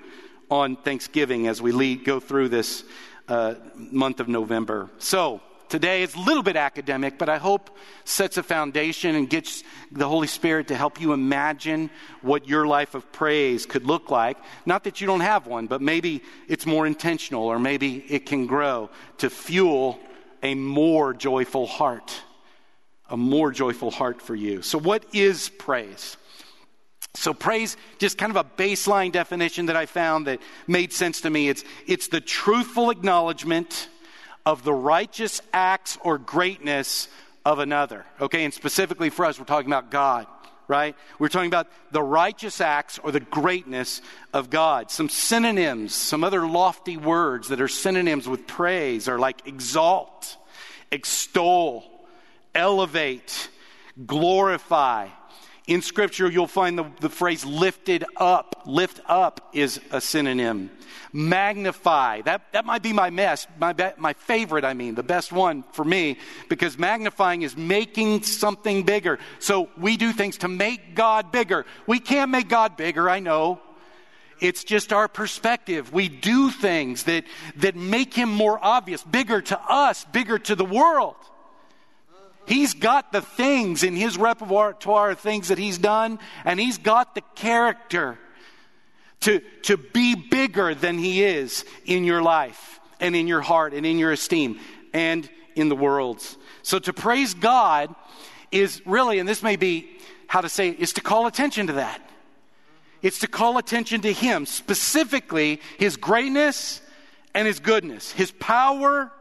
on 0.50 0.76
Thanksgiving 0.76 1.46
as 1.46 1.62
we 1.62 1.72
lead, 1.72 2.04
go 2.04 2.20
through 2.20 2.48
this 2.50 2.84
uh, 3.28 3.54
month 3.76 4.20
of 4.20 4.28
November. 4.28 4.90
So, 4.98 5.40
today 5.68 6.02
is 6.02 6.14
a 6.14 6.20
little 6.20 6.42
bit 6.42 6.56
academic, 6.56 7.18
but 7.18 7.28
I 7.28 7.38
hope 7.38 7.76
sets 8.04 8.36
a 8.36 8.42
foundation 8.42 9.14
and 9.14 9.28
gets 9.28 9.62
the 9.90 10.08
Holy 10.08 10.26
Spirit 10.26 10.68
to 10.68 10.76
help 10.76 11.00
you 11.00 11.12
imagine 11.12 11.90
what 12.22 12.48
your 12.48 12.66
life 12.66 12.94
of 12.94 13.10
praise 13.12 13.66
could 13.66 13.84
look 13.84 14.10
like. 14.10 14.36
Not 14.66 14.84
that 14.84 15.00
you 15.00 15.06
don't 15.06 15.20
have 15.20 15.46
one, 15.46 15.66
but 15.66 15.80
maybe 15.80 16.22
it's 16.48 16.66
more 16.66 16.86
intentional 16.86 17.44
or 17.44 17.58
maybe 17.58 18.04
it 18.08 18.26
can 18.26 18.46
grow 18.46 18.90
to 19.18 19.30
fuel 19.30 19.98
a 20.42 20.54
more 20.54 21.14
joyful 21.14 21.66
heart. 21.66 22.14
A 23.10 23.16
more 23.16 23.50
joyful 23.50 23.90
heart 23.90 24.22
for 24.22 24.34
you. 24.34 24.62
So, 24.62 24.78
what 24.78 25.04
is 25.12 25.50
praise? 25.50 26.16
So 27.16 27.32
praise, 27.32 27.76
just 27.98 28.18
kind 28.18 28.30
of 28.30 28.36
a 28.36 28.44
baseline 28.44 29.12
definition 29.12 29.66
that 29.66 29.76
I 29.76 29.86
found 29.86 30.26
that 30.26 30.40
made 30.66 30.92
sense 30.92 31.20
to 31.20 31.30
me. 31.30 31.48
It's, 31.48 31.64
it's 31.86 32.08
the 32.08 32.20
truthful 32.20 32.90
acknowledgement 32.90 33.88
of 34.46 34.64
the 34.64 34.72
righteous 34.72 35.40
acts 35.52 35.98
or 36.02 36.18
greatness 36.18 37.08
of 37.44 37.58
another. 37.58 38.04
Okay, 38.20 38.44
and 38.44 38.52
specifically 38.52 39.10
for 39.10 39.24
us, 39.24 39.38
we're 39.38 39.44
talking 39.44 39.70
about 39.70 39.90
God, 39.90 40.26
right? 40.68 40.96
We're 41.18 41.28
talking 41.28 41.50
about 41.50 41.68
the 41.92 42.02
righteous 42.02 42.60
acts 42.60 42.98
or 42.98 43.12
the 43.12 43.20
greatness 43.20 44.00
of 44.32 44.50
God. 44.50 44.90
Some 44.90 45.08
synonyms, 45.08 45.94
some 45.94 46.24
other 46.24 46.46
lofty 46.46 46.96
words 46.96 47.48
that 47.48 47.60
are 47.60 47.68
synonyms 47.68 48.28
with 48.28 48.46
praise 48.46 49.08
are 49.08 49.18
like 49.18 49.46
exalt, 49.46 50.36
extol, 50.90 51.84
elevate, 52.54 53.48
glorify, 54.06 55.08
in 55.66 55.80
Scripture, 55.80 56.30
you'll 56.30 56.46
find 56.46 56.78
the, 56.78 56.84
the 57.00 57.08
phrase 57.08 57.44
lifted 57.44 58.04
up. 58.16 58.64
Lift 58.66 59.00
up 59.06 59.50
is 59.54 59.80
a 59.90 60.00
synonym. 60.00 60.70
Magnify. 61.12 62.22
That, 62.22 62.52
that 62.52 62.66
might 62.66 62.82
be 62.82 62.92
my 62.92 63.08
mess, 63.08 63.46
my, 63.58 63.72
be, 63.72 63.88
my 63.96 64.12
favorite, 64.12 64.64
I 64.64 64.74
mean, 64.74 64.94
the 64.94 65.02
best 65.02 65.32
one 65.32 65.64
for 65.72 65.84
me, 65.84 66.18
because 66.48 66.76
magnifying 66.78 67.42
is 67.42 67.56
making 67.56 68.24
something 68.24 68.82
bigger. 68.82 69.18
So 69.38 69.70
we 69.78 69.96
do 69.96 70.12
things 70.12 70.38
to 70.38 70.48
make 70.48 70.94
God 70.94 71.32
bigger. 71.32 71.64
We 71.86 71.98
can't 71.98 72.30
make 72.30 72.48
God 72.48 72.76
bigger, 72.76 73.08
I 73.08 73.20
know. 73.20 73.60
It's 74.40 74.64
just 74.64 74.92
our 74.92 75.08
perspective. 75.08 75.92
We 75.92 76.08
do 76.08 76.50
things 76.50 77.04
that, 77.04 77.24
that 77.56 77.76
make 77.76 78.12
him 78.12 78.28
more 78.28 78.58
obvious, 78.62 79.02
bigger 79.02 79.40
to 79.40 79.60
us, 79.60 80.04
bigger 80.12 80.38
to 80.40 80.54
the 80.54 80.64
world. 80.64 81.16
He's 82.46 82.74
got 82.74 83.12
the 83.12 83.22
things 83.22 83.82
in 83.82 83.94
his 83.94 84.18
repertoire, 84.18 85.10
of 85.10 85.18
things 85.18 85.48
that 85.48 85.58
he's 85.58 85.78
done, 85.78 86.18
and 86.44 86.60
he's 86.60 86.78
got 86.78 87.14
the 87.14 87.22
character 87.34 88.18
to, 89.20 89.40
to 89.62 89.76
be 89.76 90.14
bigger 90.14 90.74
than 90.74 90.98
he 90.98 91.24
is 91.24 91.64
in 91.86 92.04
your 92.04 92.22
life 92.22 92.80
and 93.00 93.16
in 93.16 93.26
your 93.26 93.40
heart 93.40 93.72
and 93.72 93.86
in 93.86 93.98
your 93.98 94.12
esteem 94.12 94.60
and 94.92 95.28
in 95.54 95.68
the 95.68 95.76
world's. 95.76 96.36
So 96.62 96.78
to 96.78 96.92
praise 96.92 97.34
God 97.34 97.94
is 98.52 98.82
really, 98.86 99.18
and 99.18 99.28
this 99.28 99.42
may 99.42 99.56
be 99.56 99.90
how 100.26 100.40
to 100.40 100.48
say, 100.48 100.68
is 100.70 100.92
to 100.94 101.00
call 101.00 101.26
attention 101.26 101.68
to 101.68 101.74
that. 101.74 102.00
It's 103.02 103.20
to 103.20 103.26
call 103.26 103.58
attention 103.58 104.00
to 104.02 104.12
him, 104.12 104.46
specifically 104.46 105.60
his 105.78 105.96
greatness 105.96 106.80
and 107.34 107.46
his 107.46 107.60
goodness, 107.60 108.12
his 108.12 108.30
power 108.30 109.12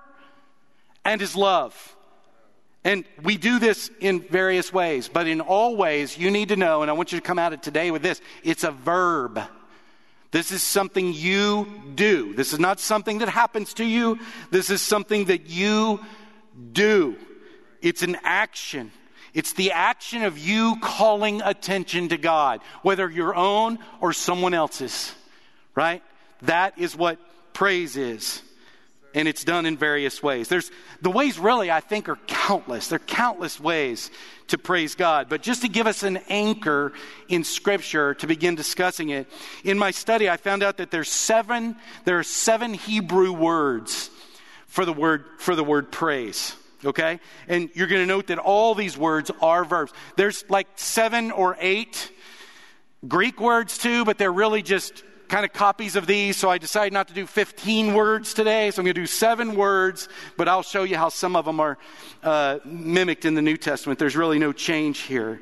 and 1.03 1.19
his 1.19 1.35
love. 1.35 1.92
And 2.83 3.05
we 3.21 3.37
do 3.37 3.59
this 3.59 3.89
in 4.01 4.19
various 4.21 4.73
ways, 4.73 5.07
but 5.07 5.27
in 5.27 5.39
all 5.39 5.77
ways, 5.77 6.17
you 6.17 6.29
need 6.29 6.49
to 6.49 6.57
know, 6.57 6.81
and 6.81 6.91
I 6.91 6.93
want 6.93 7.13
you 7.13 7.19
to 7.19 7.25
come 7.25 7.39
at 7.39 7.53
it 7.53 7.63
today 7.63 7.91
with 7.91 8.01
this 8.01 8.21
it's 8.43 8.63
a 8.63 8.71
verb. 8.71 9.39
This 10.31 10.51
is 10.51 10.63
something 10.63 11.13
you 11.13 11.67
do. 11.93 12.33
This 12.33 12.53
is 12.53 12.59
not 12.59 12.79
something 12.79 13.19
that 13.19 13.29
happens 13.29 13.75
to 13.75 13.85
you. 13.85 14.17
This 14.49 14.71
is 14.71 14.81
something 14.81 15.25
that 15.25 15.47
you 15.47 15.99
do. 16.71 17.15
It's 17.83 18.01
an 18.01 18.17
action. 18.23 18.91
It's 19.35 19.53
the 19.53 19.71
action 19.71 20.23
of 20.23 20.39
you 20.39 20.77
calling 20.81 21.41
attention 21.43 22.09
to 22.09 22.17
God, 22.17 22.61
whether 22.81 23.09
your 23.09 23.35
own 23.35 23.77
or 24.01 24.11
someone 24.11 24.55
else's, 24.55 25.13
right? 25.75 26.01
That 26.43 26.79
is 26.79 26.95
what 26.95 27.19
praise 27.53 27.95
is 27.95 28.41
and 29.13 29.27
it's 29.27 29.43
done 29.43 29.65
in 29.65 29.77
various 29.77 30.23
ways. 30.23 30.47
There's 30.47 30.71
the 31.01 31.11
ways 31.11 31.37
really 31.37 31.69
I 31.69 31.79
think 31.79 32.09
are 32.09 32.17
countless. 32.27 32.87
There 32.87 32.97
are 32.97 32.99
countless 32.99 33.59
ways 33.59 34.11
to 34.47 34.57
praise 34.57 34.95
God. 34.95 35.29
But 35.29 35.41
just 35.41 35.61
to 35.61 35.67
give 35.67 35.87
us 35.87 36.03
an 36.03 36.17
anchor 36.29 36.93
in 37.27 37.43
scripture 37.43 38.13
to 38.15 38.27
begin 38.27 38.55
discussing 38.55 39.09
it, 39.09 39.27
in 39.63 39.77
my 39.77 39.91
study 39.91 40.29
I 40.29 40.37
found 40.37 40.63
out 40.63 40.77
that 40.77 40.91
there's 40.91 41.09
seven 41.09 41.75
there 42.05 42.19
are 42.19 42.23
seven 42.23 42.73
Hebrew 42.73 43.31
words 43.31 44.09
for 44.67 44.85
the 44.85 44.93
word 44.93 45.25
for 45.37 45.55
the 45.55 45.63
word 45.63 45.91
praise. 45.91 46.55
Okay? 46.85 47.19
And 47.47 47.69
you're 47.73 47.87
going 47.87 48.01
to 48.01 48.07
note 48.07 48.27
that 48.27 48.39
all 48.39 48.75
these 48.75 48.97
words 48.97 49.31
are 49.41 49.63
verbs. 49.63 49.93
There's 50.17 50.43
like 50.49 50.67
seven 50.75 51.31
or 51.31 51.55
eight 51.59 52.11
Greek 53.07 53.39
words 53.39 53.77
too, 53.77 54.03
but 54.05 54.17
they're 54.17 54.33
really 54.33 54.61
just 54.61 55.03
kind 55.33 55.45
of 55.45 55.51
copies 55.51 55.95
of 55.95 56.05
these, 56.05 56.37
so 56.37 56.47
I 56.47 56.59
decided 56.59 56.93
not 56.93 57.07
to 57.07 57.13
do 57.15 57.25
15 57.25 57.95
words 57.95 58.35
today. 58.35 58.69
So 58.69 58.79
I'm 58.79 58.85
going 58.85 58.93
to 58.93 59.01
do 59.01 59.07
seven 59.07 59.55
words, 59.55 60.07
but 60.37 60.47
I'll 60.47 60.61
show 60.61 60.83
you 60.83 60.95
how 60.95 61.09
some 61.09 61.35
of 61.35 61.43
them 61.45 61.59
are 61.59 61.79
uh, 62.21 62.59
mimicked 62.63 63.25
in 63.25 63.33
the 63.33 63.41
New 63.41 63.57
Testament. 63.57 63.97
There's 63.97 64.15
really 64.15 64.37
no 64.37 64.53
change 64.53 64.99
here. 64.99 65.41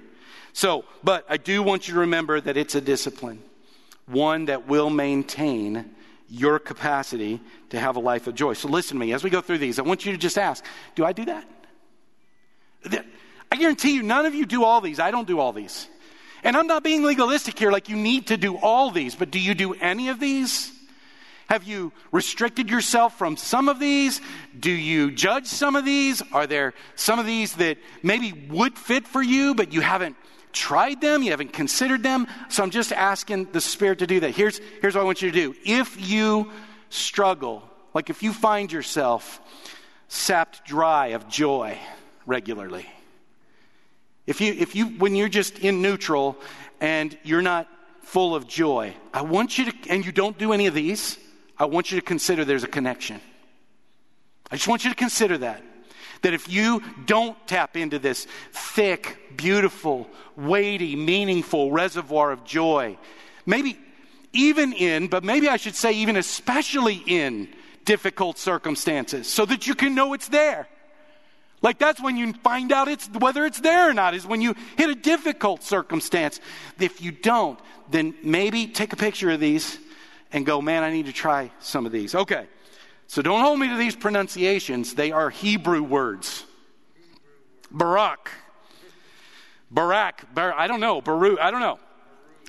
So, 0.53 0.85
but 1.03 1.25
I 1.27 1.35
do 1.35 1.61
want 1.61 1.89
you 1.89 1.95
to 1.95 1.99
remember 1.99 2.39
that 2.39 2.55
it's 2.55 2.73
a 2.73 2.79
discipline, 2.79 3.43
one 4.05 4.45
that 4.45 4.65
will 4.65 4.89
maintain 4.89 5.93
your 6.29 6.57
capacity 6.57 7.41
to 7.71 7.77
have 7.77 7.97
a 7.97 7.99
life 7.99 8.27
of 8.27 8.35
joy. 8.35 8.53
So 8.53 8.69
listen 8.69 8.95
to 8.95 9.05
me 9.05 9.11
as 9.11 9.25
we 9.25 9.29
go 9.29 9.41
through 9.41 9.57
these. 9.57 9.77
I 9.77 9.81
want 9.81 10.05
you 10.05 10.13
to 10.13 10.17
just 10.17 10.37
ask, 10.37 10.63
do 10.95 11.03
I 11.03 11.11
do 11.11 11.25
that? 11.25 11.45
I 13.51 13.57
guarantee 13.57 13.93
you, 13.93 14.03
none 14.03 14.25
of 14.25 14.35
you 14.35 14.45
do 14.45 14.63
all 14.63 14.79
these. 14.79 15.01
I 15.01 15.11
don't 15.11 15.27
do 15.27 15.41
all 15.41 15.51
these. 15.51 15.89
And 16.43 16.57
I'm 16.57 16.67
not 16.67 16.83
being 16.83 17.03
legalistic 17.03 17.57
here, 17.57 17.71
like 17.71 17.89
you 17.89 17.95
need 17.95 18.27
to 18.27 18.37
do 18.37 18.57
all 18.57 18.91
these, 18.91 19.15
but 19.15 19.31
do 19.31 19.39
you 19.39 19.53
do 19.53 19.73
any 19.75 20.09
of 20.09 20.19
these? 20.19 20.71
Have 21.47 21.65
you 21.65 21.91
restricted 22.11 22.69
yourself 22.69 23.17
from 23.17 23.35
some 23.35 23.67
of 23.67 23.77
these? 23.77 24.21
Do 24.57 24.71
you 24.71 25.11
judge 25.11 25.47
some 25.47 25.75
of 25.75 25.83
these? 25.83 26.21
Are 26.31 26.47
there 26.47 26.73
some 26.95 27.19
of 27.19 27.25
these 27.25 27.55
that 27.55 27.77
maybe 28.01 28.31
would 28.49 28.77
fit 28.77 29.05
for 29.05 29.21
you, 29.21 29.53
but 29.53 29.73
you 29.73 29.81
haven't 29.81 30.15
tried 30.53 31.01
them? 31.01 31.23
You 31.23 31.31
haven't 31.31 31.51
considered 31.51 32.03
them? 32.03 32.27
So 32.47 32.63
I'm 32.63 32.71
just 32.71 32.93
asking 32.93 33.51
the 33.51 33.59
Spirit 33.59 33.99
to 33.99 34.07
do 34.07 34.21
that. 34.21 34.31
Here's, 34.31 34.61
here's 34.81 34.95
what 34.95 35.01
I 35.01 35.03
want 35.03 35.21
you 35.21 35.29
to 35.29 35.37
do. 35.37 35.55
If 35.65 36.09
you 36.09 36.51
struggle, 36.89 37.69
like 37.93 38.09
if 38.09 38.23
you 38.23 38.31
find 38.31 38.71
yourself 38.71 39.41
sapped 40.07 40.65
dry 40.65 41.07
of 41.07 41.27
joy 41.27 41.77
regularly, 42.25 42.87
if 44.27 44.41
you, 44.41 44.53
if 44.53 44.75
you, 44.75 44.87
when 44.87 45.15
you're 45.15 45.29
just 45.29 45.59
in 45.59 45.81
neutral 45.81 46.37
and 46.79 47.17
you're 47.23 47.41
not 47.41 47.67
full 48.01 48.35
of 48.35 48.47
joy, 48.47 48.93
I 49.13 49.21
want 49.21 49.57
you 49.57 49.71
to, 49.71 49.89
and 49.89 50.05
you 50.05 50.11
don't 50.11 50.37
do 50.37 50.53
any 50.53 50.67
of 50.67 50.73
these, 50.73 51.17
I 51.57 51.65
want 51.65 51.91
you 51.91 51.99
to 51.99 52.05
consider 52.05 52.45
there's 52.45 52.63
a 52.63 52.67
connection. 52.67 53.21
I 54.51 54.55
just 54.55 54.67
want 54.67 54.83
you 54.83 54.89
to 54.89 54.95
consider 54.95 55.37
that. 55.39 55.63
That 56.21 56.33
if 56.33 56.47
you 56.49 56.83
don't 57.05 57.35
tap 57.47 57.75
into 57.75 57.97
this 57.97 58.27
thick, 58.51 59.37
beautiful, 59.37 60.07
weighty, 60.35 60.95
meaningful 60.95 61.71
reservoir 61.71 62.31
of 62.31 62.43
joy, 62.43 62.97
maybe 63.45 63.79
even 64.33 64.73
in, 64.73 65.07
but 65.07 65.23
maybe 65.23 65.49
I 65.49 65.57
should 65.57 65.75
say, 65.75 65.93
even 65.93 66.17
especially 66.17 67.01
in 67.07 67.49
difficult 67.85 68.37
circumstances, 68.37 69.27
so 69.27 69.45
that 69.45 69.65
you 69.65 69.73
can 69.73 69.95
know 69.95 70.13
it's 70.13 70.27
there. 70.27 70.67
Like 71.61 71.77
that's 71.77 72.01
when 72.01 72.17
you 72.17 72.33
find 72.33 72.71
out 72.71 72.87
it's 72.87 73.07
whether 73.07 73.45
it's 73.45 73.59
there 73.59 73.89
or 73.89 73.93
not, 73.93 74.13
is 74.15 74.25
when 74.25 74.41
you 74.41 74.55
hit 74.77 74.89
a 74.89 74.95
difficult 74.95 75.63
circumstance. 75.63 76.39
If 76.79 77.01
you 77.01 77.11
don't, 77.11 77.59
then 77.89 78.15
maybe 78.23 78.67
take 78.67 78.93
a 78.93 78.95
picture 78.95 79.29
of 79.29 79.39
these 79.39 79.77
and 80.31 80.45
go, 80.45 80.61
man, 80.61 80.83
I 80.83 80.91
need 80.91 81.05
to 81.05 81.13
try 81.13 81.51
some 81.59 81.85
of 81.85 81.91
these. 81.91 82.15
Okay. 82.15 82.47
So 83.07 83.21
don't 83.21 83.41
hold 83.41 83.59
me 83.59 83.67
to 83.67 83.75
these 83.75 83.95
pronunciations. 83.95 84.95
They 84.95 85.11
are 85.11 85.29
Hebrew 85.29 85.83
words. 85.83 86.45
Barak. 87.69 88.31
Barak. 89.69 90.33
Bar- 90.33 90.53
I 90.57 90.67
don't 90.67 90.79
know. 90.79 91.01
Baru, 91.01 91.37
I 91.39 91.51
don't 91.51 91.59
know. 91.59 91.79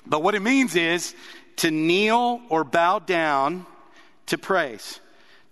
But 0.05 0.23
what 0.23 0.35
it 0.35 0.41
means 0.41 0.75
is 0.75 1.15
to 1.57 1.69
kneel 1.69 2.41
or 2.49 2.63
bow 2.63 2.99
down 2.99 3.65
to 4.27 4.37
praise. 4.37 4.99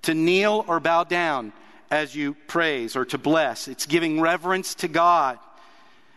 To 0.04 0.14
kneel 0.14 0.66
or 0.68 0.80
bow 0.80 1.04
down 1.04 1.54
as 1.92 2.16
you 2.16 2.34
praise 2.48 2.96
or 2.96 3.06
to 3.06 3.18
bless. 3.18 3.68
It's 3.68 3.86
giving 3.86 4.20
reverence 4.22 4.76
to 4.76 4.88
God 4.88 5.38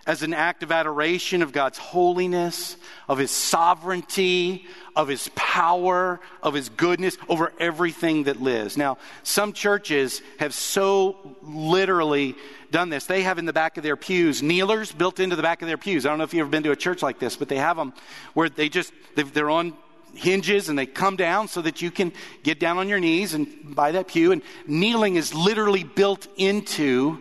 as 0.07 0.23
an 0.23 0.35
act 0.35 0.62
of 0.62 0.71
adoration 0.71 1.43
of 1.43 1.50
God's 1.50 1.78
holiness, 1.78 2.76
of 3.09 3.19
His 3.19 3.31
sovereignty, 3.31 4.66
of 4.95 5.09
His 5.09 5.31
power, 5.35 6.21
of 6.43 6.54
His 6.54 6.69
goodness 6.69 7.16
over 7.28 7.52
everything 7.59 8.25
that 8.25 8.40
lives. 8.40 8.76
Now, 8.76 8.99
some 9.23 9.52
churches 9.52 10.23
have 10.38 10.54
so 10.54 11.37
literally 11.43 12.37
done 12.71 12.90
this. 12.90 13.07
They 13.07 13.23
have 13.23 13.38
in 13.38 13.47
the 13.47 13.52
back 13.52 13.76
of 13.76 13.83
their 13.83 13.97
pews 13.97 14.43
kneelers 14.43 14.93
built 14.93 15.21
into 15.21 15.37
the 15.37 15.43
back 15.43 15.62
of 15.62 15.69
their 15.69 15.78
pews. 15.78 16.04
I 16.04 16.11
don't 16.11 16.19
know 16.19 16.25
if 16.25 16.35
you've 16.35 16.43
ever 16.43 16.50
been 16.50 16.64
to 16.64 16.73
a 16.73 16.76
church 16.76 17.02
like 17.02 17.19
this, 17.19 17.37
but 17.37 17.49
they 17.49 17.57
have 17.57 17.76
them 17.76 17.95
where 18.35 18.49
they 18.49 18.69
just, 18.69 18.93
they're 19.16 19.50
on 19.50 19.73
hinges 20.14 20.68
and 20.68 20.78
they 20.78 20.87
come 20.87 21.16
down 21.16 21.49
so 21.49 21.62
that 21.62 21.83
you 21.83 21.90
can 21.90 22.12
get 22.42 22.61
down 22.61 22.78
on 22.78 22.88
your 22.88 23.00
knees 23.00 23.35
and 23.35 23.75
by 23.75 23.92
that 23.92 24.09
pew. 24.09 24.33
And 24.33 24.42
kneeling 24.66 25.16
is 25.16 25.35
literally 25.35 25.85
built 25.85 26.26
into 26.37 27.18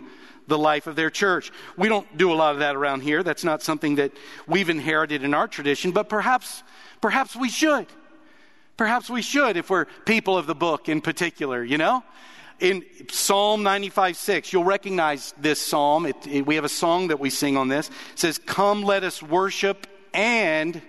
the 0.47 0.57
life 0.57 0.87
of 0.87 0.95
their 0.95 1.09
church. 1.09 1.51
We 1.77 1.89
don't 1.89 2.17
do 2.17 2.31
a 2.31 2.35
lot 2.35 2.53
of 2.53 2.59
that 2.59 2.75
around 2.75 3.01
here. 3.01 3.23
That's 3.23 3.43
not 3.43 3.61
something 3.61 3.95
that 3.95 4.11
we've 4.47 4.69
inherited 4.69 5.23
in 5.23 5.33
our 5.33 5.47
tradition, 5.47 5.91
but 5.91 6.09
perhaps, 6.09 6.63
perhaps 7.01 7.35
we 7.35 7.49
should. 7.49 7.87
Perhaps 8.77 9.09
we 9.09 9.21
should 9.21 9.57
if 9.57 9.69
we're 9.69 9.85
people 10.05 10.37
of 10.37 10.47
the 10.47 10.55
book 10.55 10.89
in 10.89 11.01
particular, 11.01 11.63
you 11.63 11.77
know? 11.77 12.03
In 12.59 12.83
Psalm 13.09 13.63
95 13.63 14.15
6, 14.15 14.53
you'll 14.53 14.63
recognize 14.63 15.33
this 15.37 15.59
psalm. 15.59 16.05
It, 16.05 16.15
it, 16.27 16.45
we 16.45 16.55
have 16.55 16.63
a 16.63 16.69
song 16.69 17.07
that 17.07 17.19
we 17.19 17.29
sing 17.29 17.57
on 17.57 17.67
this. 17.67 17.89
It 17.89 18.19
says, 18.19 18.37
Come, 18.37 18.83
let 18.83 19.03
us 19.03 19.21
worship 19.21 19.87
and 20.13 20.81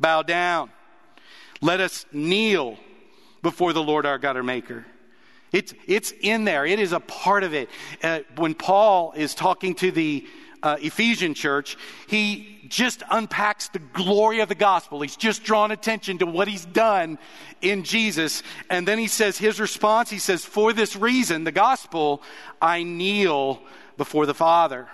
bow 0.00 0.22
down. 0.22 0.70
Let 1.60 1.80
us 1.80 2.06
kneel 2.12 2.76
before 3.42 3.72
the 3.72 3.82
Lord 3.82 4.06
our 4.06 4.18
God, 4.18 4.36
our 4.36 4.42
Maker. 4.42 4.84
It's, 5.52 5.72
it's 5.86 6.12
in 6.20 6.44
there. 6.44 6.66
It 6.66 6.78
is 6.78 6.92
a 6.92 7.00
part 7.00 7.42
of 7.42 7.54
it. 7.54 7.70
Uh, 8.02 8.20
when 8.36 8.54
Paul 8.54 9.12
is 9.16 9.34
talking 9.34 9.74
to 9.76 9.90
the 9.90 10.26
uh, 10.62 10.76
Ephesian 10.80 11.34
church, 11.34 11.76
he 12.06 12.58
just 12.68 13.02
unpacks 13.10 13.68
the 13.68 13.78
glory 13.78 14.40
of 14.40 14.48
the 14.48 14.54
gospel. 14.54 15.00
He's 15.00 15.16
just 15.16 15.44
drawn 15.44 15.70
attention 15.70 16.18
to 16.18 16.26
what 16.26 16.48
he's 16.48 16.66
done 16.66 17.18
in 17.62 17.84
Jesus. 17.84 18.42
And 18.68 18.86
then 18.86 18.98
he 18.98 19.06
says 19.06 19.38
his 19.38 19.60
response, 19.60 20.10
he 20.10 20.18
says, 20.18 20.44
For 20.44 20.72
this 20.72 20.96
reason, 20.96 21.44
the 21.44 21.52
gospel, 21.52 22.22
I 22.60 22.82
kneel 22.82 23.62
before 23.96 24.26
the 24.26 24.34
Father. 24.34 24.88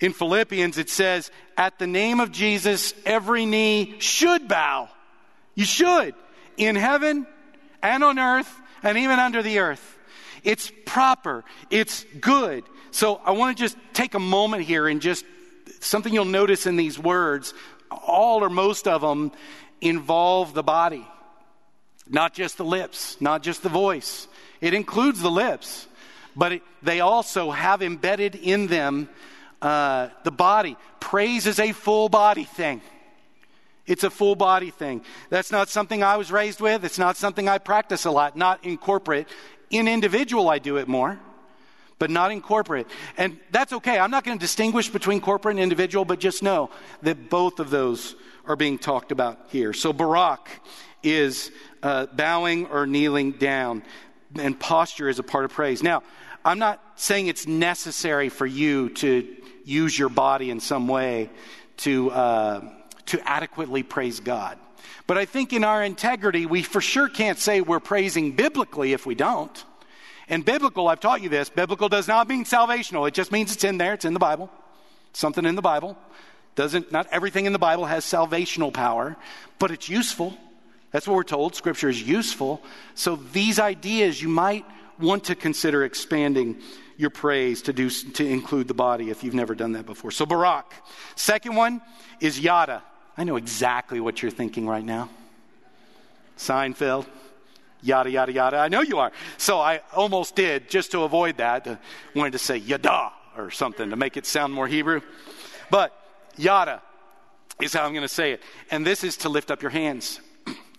In 0.00 0.12
Philippians, 0.12 0.78
it 0.78 0.90
says, 0.90 1.30
At 1.56 1.78
the 1.78 1.86
name 1.86 2.20
of 2.20 2.32
Jesus, 2.32 2.94
every 3.04 3.46
knee 3.46 3.94
should 3.98 4.48
bow. 4.48 4.88
You 5.54 5.64
should. 5.64 6.14
In 6.56 6.76
heaven 6.76 7.26
and 7.82 8.04
on 8.04 8.18
earth 8.18 8.52
and 8.82 8.98
even 8.98 9.18
under 9.18 9.42
the 9.42 9.60
earth. 9.60 9.98
It's 10.42 10.70
proper. 10.84 11.44
It's 11.70 12.04
good. 12.20 12.64
So 12.90 13.20
I 13.24 13.32
want 13.32 13.56
to 13.56 13.62
just 13.62 13.76
take 13.92 14.14
a 14.14 14.20
moment 14.20 14.64
here 14.64 14.86
and 14.86 15.00
just 15.00 15.24
something 15.80 16.12
you'll 16.12 16.24
notice 16.26 16.66
in 16.66 16.76
these 16.76 16.98
words, 16.98 17.54
all 17.90 18.44
or 18.44 18.50
most 18.50 18.86
of 18.86 19.00
them 19.00 19.32
involve 19.80 20.54
the 20.54 20.62
body, 20.62 21.06
not 22.08 22.34
just 22.34 22.56
the 22.56 22.64
lips, 22.64 23.20
not 23.20 23.42
just 23.42 23.62
the 23.62 23.68
voice. 23.68 24.28
It 24.60 24.74
includes 24.74 25.20
the 25.20 25.30
lips, 25.30 25.86
but 26.36 26.52
it, 26.52 26.62
they 26.82 27.00
also 27.00 27.50
have 27.50 27.82
embedded 27.82 28.34
in 28.34 28.66
them 28.66 29.08
uh, 29.64 30.10
the 30.24 30.30
body. 30.30 30.76
Praise 31.00 31.46
is 31.46 31.58
a 31.58 31.72
full 31.72 32.10
body 32.10 32.44
thing. 32.44 32.82
It's 33.86 34.04
a 34.04 34.10
full 34.10 34.36
body 34.36 34.70
thing. 34.70 35.02
That's 35.30 35.50
not 35.50 35.70
something 35.70 36.02
I 36.02 36.18
was 36.18 36.30
raised 36.30 36.60
with. 36.60 36.84
It's 36.84 36.98
not 36.98 37.16
something 37.16 37.48
I 37.48 37.58
practice 37.58 38.04
a 38.04 38.10
lot, 38.10 38.36
not 38.36 38.64
in 38.64 38.76
corporate. 38.76 39.26
In 39.70 39.88
individual, 39.88 40.50
I 40.50 40.58
do 40.58 40.76
it 40.76 40.86
more, 40.86 41.18
but 41.98 42.10
not 42.10 42.30
in 42.30 42.42
corporate. 42.42 42.86
And 43.16 43.38
that's 43.50 43.72
okay. 43.72 43.98
I'm 43.98 44.10
not 44.10 44.22
going 44.22 44.38
to 44.38 44.42
distinguish 44.42 44.90
between 44.90 45.22
corporate 45.22 45.54
and 45.54 45.62
individual, 45.62 46.04
but 46.04 46.20
just 46.20 46.42
know 46.42 46.70
that 47.02 47.30
both 47.30 47.58
of 47.58 47.70
those 47.70 48.16
are 48.46 48.56
being 48.56 48.78
talked 48.78 49.12
about 49.12 49.46
here. 49.48 49.72
So, 49.72 49.94
Barak 49.94 50.60
is 51.02 51.50
uh, 51.82 52.06
bowing 52.06 52.66
or 52.66 52.86
kneeling 52.86 53.32
down, 53.32 53.82
and 54.38 54.60
posture 54.60 55.08
is 55.08 55.18
a 55.18 55.22
part 55.22 55.46
of 55.46 55.52
praise. 55.52 55.82
Now, 55.82 56.02
I'm 56.44 56.58
not 56.58 56.82
saying 56.96 57.28
it's 57.28 57.46
necessary 57.46 58.28
for 58.28 58.44
you 58.44 58.90
to 58.90 59.36
use 59.64 59.98
your 59.98 60.08
body 60.08 60.50
in 60.50 60.60
some 60.60 60.88
way 60.88 61.30
to, 61.78 62.10
uh, 62.10 62.60
to 63.06 63.28
adequately 63.28 63.82
praise 63.82 64.20
God. 64.20 64.58
But 65.06 65.18
I 65.18 65.24
think 65.24 65.52
in 65.52 65.64
our 65.64 65.82
integrity, 65.82 66.46
we 66.46 66.62
for 66.62 66.80
sure 66.80 67.08
can't 67.08 67.38
say 67.38 67.60
we're 67.60 67.80
praising 67.80 68.32
biblically 68.32 68.92
if 68.92 69.04
we 69.04 69.14
don't. 69.14 69.64
And 70.28 70.44
biblical, 70.44 70.88
I've 70.88 71.00
taught 71.00 71.20
you 71.20 71.28
this, 71.28 71.50
biblical 71.50 71.88
does 71.88 72.08
not 72.08 72.28
mean 72.28 72.44
salvational. 72.44 73.06
It 73.06 73.14
just 73.14 73.30
means 73.30 73.52
it's 73.52 73.64
in 73.64 73.76
there, 73.76 73.92
it's 73.94 74.06
in 74.06 74.14
the 74.14 74.20
Bible. 74.20 74.50
Something 75.12 75.44
in 75.44 75.54
the 75.54 75.62
Bible. 75.62 75.98
Doesn't, 76.54 76.92
not 76.92 77.06
everything 77.10 77.46
in 77.46 77.52
the 77.52 77.58
Bible 77.58 77.84
has 77.84 78.04
salvational 78.04 78.72
power, 78.72 79.16
but 79.58 79.70
it's 79.70 79.88
useful. 79.88 80.36
That's 80.92 81.06
what 81.06 81.16
we're 81.16 81.24
told. 81.24 81.54
Scripture 81.54 81.88
is 81.88 82.00
useful. 82.00 82.62
So 82.94 83.16
these 83.16 83.58
ideas 83.58 84.22
you 84.22 84.28
might 84.28 84.64
want 84.98 85.24
to 85.24 85.34
consider 85.34 85.84
expanding 85.84 86.60
your 86.96 87.10
praise 87.10 87.62
to 87.62 87.72
do 87.72 87.90
to 87.90 88.26
include 88.26 88.68
the 88.68 88.74
body 88.74 89.10
if 89.10 89.24
you've 89.24 89.34
never 89.34 89.54
done 89.54 89.72
that 89.72 89.86
before. 89.86 90.10
So 90.10 90.26
Barak. 90.26 90.72
Second 91.16 91.56
one 91.56 91.80
is 92.20 92.38
Yada. 92.38 92.82
I 93.16 93.24
know 93.24 93.36
exactly 93.36 94.00
what 94.00 94.22
you're 94.22 94.30
thinking 94.30 94.66
right 94.66 94.84
now. 94.84 95.08
Seinfeld. 96.38 97.06
Yada 97.82 98.10
yada 98.10 98.32
yada. 98.32 98.56
I 98.56 98.68
know 98.68 98.80
you 98.80 98.98
are. 98.98 99.12
So 99.36 99.60
I 99.60 99.82
almost 99.92 100.34
did 100.34 100.70
just 100.70 100.92
to 100.92 101.02
avoid 101.02 101.36
that. 101.36 101.66
Uh, 101.66 101.76
wanted 102.14 102.32
to 102.32 102.38
say 102.38 102.56
yada 102.56 103.12
or 103.36 103.50
something 103.50 103.90
to 103.90 103.96
make 103.96 104.16
it 104.16 104.24
sound 104.24 104.54
more 104.54 104.66
Hebrew. 104.66 105.02
But 105.70 105.92
yada 106.36 106.80
is 107.60 107.74
how 107.74 107.84
I'm 107.84 107.92
going 107.92 108.02
to 108.02 108.08
say 108.08 108.32
it. 108.32 108.42
And 108.70 108.86
this 108.86 109.04
is 109.04 109.18
to 109.18 109.28
lift 109.28 109.50
up 109.50 109.60
your 109.60 109.70
hands 109.70 110.18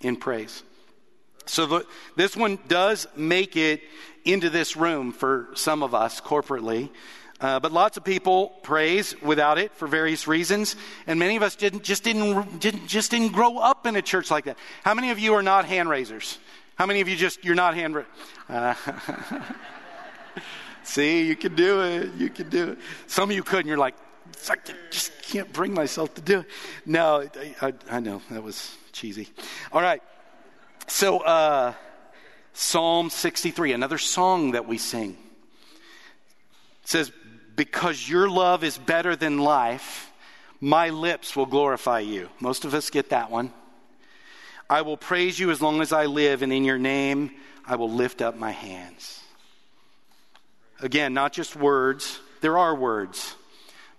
in 0.02 0.16
praise. 0.16 0.64
So 1.46 1.84
this 2.16 2.36
one 2.36 2.58
does 2.68 3.08
make 3.16 3.56
it 3.56 3.84
into 4.24 4.50
this 4.50 4.76
room 4.76 5.12
for 5.12 5.50
some 5.54 5.84
of 5.84 5.94
us 5.94 6.20
corporately. 6.20 6.90
Uh, 7.40 7.60
but 7.60 7.72
lots 7.72 7.98
of 7.98 8.04
people 8.04 8.48
praise 8.64 9.20
without 9.22 9.58
it 9.58 9.74
for 9.74 9.88
various 9.88 10.26
reasons, 10.26 10.76
and 11.06 11.20
many 11.20 11.36
of 11.36 11.44
us 11.44 11.56
didn't 11.56 11.84
just 11.84 12.04
didn't, 12.04 12.60
didn't 12.60 12.88
just 12.88 13.12
didn't 13.12 13.34
grow 13.34 13.58
up 13.58 13.86
in 13.86 13.96
a 13.98 14.02
church 14.02 14.32
like 14.32 14.46
that. 14.46 14.58
How 14.84 14.94
many 14.94 15.12
of 15.12 15.20
you 15.20 15.34
are 15.34 15.44
not 15.44 15.66
hand 15.66 15.90
raisers? 15.90 16.40
How 16.76 16.86
many 16.86 17.02
of 17.02 17.10
you 17.10 17.16
just 17.18 17.44
you're 17.44 17.56
not 17.56 17.76
hand 17.76 17.96
raisers? 17.96 18.12
Uh, 18.48 18.74
see, 20.84 21.28
you 21.28 21.36
can 21.36 21.56
do 21.56 21.82
it. 21.82 22.14
You 22.18 22.30
can 22.30 22.50
do 22.50 22.72
it. 22.72 22.78
Some 23.08 23.30
of 23.30 23.36
you 23.36 23.44
could, 23.44 23.60
and 23.60 23.68
you're 23.68 23.78
like, 23.78 23.96
I 24.50 24.56
just 24.90 25.12
can't 25.22 25.52
bring 25.52 25.74
myself 25.74 26.14
to 26.14 26.22
do 26.22 26.40
it. 26.40 26.46
No, 26.86 27.28
I, 27.62 27.68
I, 27.68 27.74
I 27.92 28.00
know 28.00 28.22
that 28.32 28.44
was 28.44 28.78
cheesy. 28.94 29.28
All 29.74 29.82
right. 29.82 30.02
So, 30.88 31.20
uh, 31.20 31.74
Psalm 32.54 33.10
63, 33.10 33.74
another 33.74 33.98
song 33.98 34.52
that 34.52 34.68
we 34.68 34.78
sing, 34.78 35.18
says, 36.84 37.12
Because 37.56 38.08
your 38.08 38.30
love 38.30 38.64
is 38.64 38.78
better 38.78 39.16
than 39.16 39.40
life, 39.40 40.12
my 40.62 40.90
lips 40.90 41.36
will 41.36 41.48
glorify 41.48 42.00
you. 42.00 42.30
Most 42.40 42.66
of 42.66 42.74
us 42.74 42.90
get 42.90 43.10
that 43.10 43.32
one. 43.32 43.52
I 44.70 44.84
will 44.84 44.98
praise 44.98 45.38
you 45.40 45.52
as 45.52 45.62
long 45.62 45.82
as 45.82 45.92
I 45.92 46.06
live, 46.06 46.44
and 46.44 46.54
in 46.54 46.64
your 46.64 46.78
name 46.78 47.32
I 47.68 47.76
will 47.76 47.92
lift 47.92 48.22
up 48.22 48.38
my 48.38 48.52
hands. 48.52 49.22
Again, 50.82 51.14
not 51.14 51.34
just 51.34 51.56
words, 51.56 52.20
there 52.42 52.58
are 52.58 52.76
words, 52.76 53.36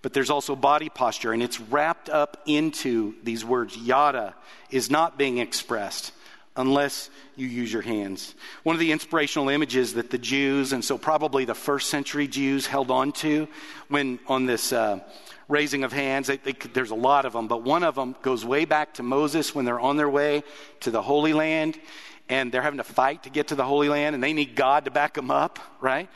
but 0.03 0.13
there's 0.13 0.31
also 0.31 0.55
body 0.55 0.89
posture, 0.89 1.33
and 1.33 1.43
it's 1.43 1.61
wrapped 1.61 2.09
up 2.09 2.43
into 2.47 3.15
these 3.25 3.45
words. 3.45 3.77
Yada 3.77 4.35
is 4.71 4.89
not 4.89 5.19
being 5.19 5.39
expressed 5.39 6.13
unless 6.57 7.11
you 7.37 7.47
use 7.47 7.73
your 7.73 7.83
hands. 7.83 8.35
One 8.63 8.75
of 8.75 8.81
the 8.81 8.93
inspirational 8.93 9.49
images 9.51 9.95
that 9.95 10.11
the 10.11 10.19
Jews, 10.19 10.73
and 10.73 10.85
so 10.85 10.99
probably 10.99 11.45
the 11.45 11.55
first 11.55 11.91
century 11.91 12.27
Jews, 12.27 12.67
held 12.67 12.91
on 12.91 13.13
to 13.13 13.47
when 13.89 14.19
on 14.27 14.47
this 14.47 14.73
uh, 14.73 15.01
raising 15.49 15.85
of 15.85 15.93
hands, 15.93 16.27
they, 16.27 16.39
they, 16.39 16.53
there's 16.53 16.91
a 16.91 16.97
lot 16.97 17.25
of 17.27 17.33
them, 17.33 17.47
but 17.47 17.63
one 17.63 17.85
of 17.85 17.95
them 17.95 18.17
goes 18.23 18.45
way 18.45 18.65
back 18.65 18.95
to 18.95 19.03
Moses 19.03 19.55
when 19.55 19.65
they're 19.65 19.81
on 19.81 19.97
their 19.97 20.09
way 20.09 20.43
to 20.81 20.91
the 20.91 21.03
Holy 21.03 21.33
Land 21.33 21.79
and 22.29 22.51
they're 22.51 22.63
having 22.63 22.79
to 22.79 22.85
fight 22.85 23.23
to 23.23 23.31
get 23.31 23.49
to 23.49 23.55
the 23.55 23.65
Holy 23.65 23.89
Land 23.89 24.15
and 24.15 24.25
they 24.25 24.33
need 24.33 24.57
God 24.57 24.87
to 24.87 24.91
back 24.91 25.15
them 25.15 25.31
up, 25.31 25.59
right? 25.81 26.09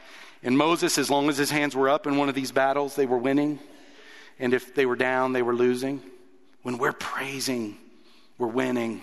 And 0.43 0.57
Moses, 0.57 0.97
as 0.97 1.11
long 1.11 1.29
as 1.29 1.37
his 1.37 1.51
hands 1.51 1.77
were 1.77 1.89
up 1.89 2.07
in 2.07 2.17
one 2.17 2.29
of 2.29 2.35
these 2.35 2.51
battles, 2.51 2.97
they 2.97 3.07
were 3.07 3.19
winning. 3.19 3.59
And 4.39 4.55
if 4.55 4.75
they 4.75 4.87
were 4.87 4.97
down, 4.97 5.35
they 5.35 5.43
were 5.43 5.55
losing. 5.55 6.03
When 6.63 6.79
we're 6.79 6.93
praising, 6.93 7.77
we're 8.39 8.47
winning 8.47 9.03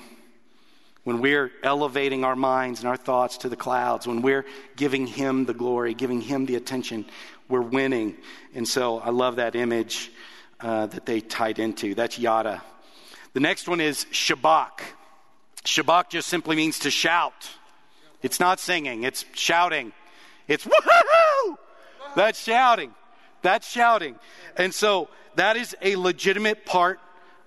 when 1.07 1.21
we're 1.21 1.49
elevating 1.63 2.25
our 2.25 2.35
minds 2.35 2.81
and 2.81 2.89
our 2.89 2.97
thoughts 2.97 3.37
to 3.37 3.47
the 3.47 3.55
clouds, 3.55 4.05
when 4.05 4.21
we're 4.21 4.45
giving 4.75 5.07
Him 5.07 5.45
the 5.45 5.53
glory, 5.53 5.93
giving 5.93 6.19
Him 6.19 6.45
the 6.45 6.55
attention, 6.55 7.05
we're 7.47 7.61
winning. 7.61 8.17
And 8.53 8.67
so 8.67 8.99
I 8.99 9.11
love 9.11 9.37
that 9.37 9.55
image 9.55 10.11
uh, 10.59 10.87
that 10.87 11.05
they 11.05 11.21
tied 11.21 11.59
into. 11.59 11.95
That's 11.95 12.19
yada. 12.19 12.61
The 13.31 13.39
next 13.39 13.69
one 13.69 13.79
is 13.79 14.03
shabak. 14.11 14.81
Shabak 15.63 16.09
just 16.09 16.27
simply 16.27 16.57
means 16.57 16.79
to 16.79 16.91
shout. 16.91 17.51
It's 18.21 18.41
not 18.41 18.59
singing, 18.59 19.03
it's 19.03 19.23
shouting. 19.31 19.93
It's 20.49 20.65
woohoo! 20.65 21.55
That's 22.17 22.43
shouting. 22.43 22.93
That's 23.43 23.65
shouting. 23.65 24.15
And 24.57 24.73
so 24.73 25.07
that 25.35 25.55
is 25.55 25.73
a 25.81 25.95
legitimate 25.95 26.65
part 26.65 26.99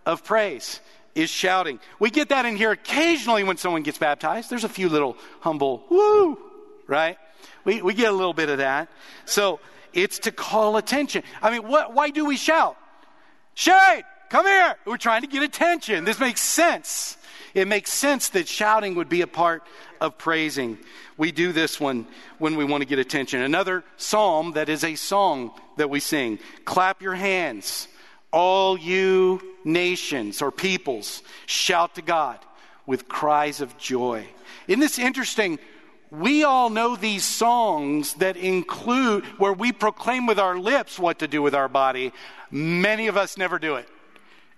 of 0.07 0.25
praise 0.25 0.81
is 1.15 1.31
shouting. 1.31 1.81
We 1.99 2.11
get 2.11 2.29
that 2.29 2.47
in 2.47 2.57
here 2.57 2.71
occasionally 2.71 3.45
when 3.45 3.57
someone 3.57 3.83
gets 3.83 3.99
baptized. 3.99 4.51
There's 4.51 4.65
a 4.65 4.69
few 4.69 4.89
little 4.89 5.17
humble 5.41 5.85
woo, 5.91 6.39
right? 6.87 7.19
We, 7.65 7.83
we 7.83 7.95
get 7.95 8.11
a 8.11 8.17
little 8.17 8.35
bit 8.35 8.49
of 8.49 8.59
that. 8.59 8.89
So 9.25 9.61
it's 9.93 10.21
to 10.21 10.33
call 10.33 10.77
attention. 10.77 11.23
I 11.43 11.51
mean, 11.51 11.69
what, 11.69 11.95
why 11.95 12.11
do 12.11 12.25
we 12.25 12.37
shout? 12.37 12.77
Shade, 13.55 14.05
come 14.29 14.47
here. 14.47 14.77
We're 14.87 14.97
trying 14.97 15.23
to 15.23 15.29
get 15.29 15.43
attention. 15.43 16.05
This 16.05 16.21
makes 16.21 16.41
sense. 16.41 17.17
It 17.55 17.67
makes 17.67 17.93
sense 17.93 18.31
that 18.31 18.47
shouting 18.47 18.95
would 18.95 19.09
be 19.09 19.23
a 19.23 19.27
part 19.27 19.65
of 20.01 20.17
praising. 20.17 20.79
We 21.17 21.33
do 21.33 21.53
this 21.53 21.81
one 21.81 22.07
when 22.39 22.57
we 22.57 22.65
want 22.65 22.83
to 22.83 22.87
get 22.87 22.99
attention. 22.99 23.43
Another 23.43 23.85
psalm 23.97 24.53
that 24.53 24.69
is 24.69 24.85
a 24.85 24.95
song 24.95 25.53
that 25.77 25.91
we 25.91 26.01
sing. 26.01 26.39
Clap 26.65 27.03
your 27.03 27.15
hands 27.15 27.89
all 28.33 28.79
you 28.79 29.41
nations 29.65 30.43
or 30.43 30.51
peoples, 30.51 31.23
shout 31.47 31.95
to 31.97 32.03
God 32.03 32.39
with 32.87 33.09
cries 33.09 33.61
of 33.61 33.77
joy. 33.79 34.27
Isn't 34.69 34.81
this 34.81 34.99
interesting? 34.99 35.59
We 36.11 36.43
all 36.43 36.71
know 36.71 36.97
these 36.97 37.25
songs 37.25 38.15
that 38.15 38.37
include 38.37 39.25
where 39.39 39.53
we 39.53 39.73
proclaim 39.73 40.27
with 40.27 40.39
our 40.39 40.59
lips 40.59 40.99
what 40.99 41.21
to 41.21 41.29
do 41.29 41.41
with 41.41 41.55
our 41.55 41.69
body. 41.69 42.13
Many 42.51 43.07
of 43.07 43.17
us 43.17 43.39
never 43.39 43.59
do 43.59 43.77
it. 43.77 43.89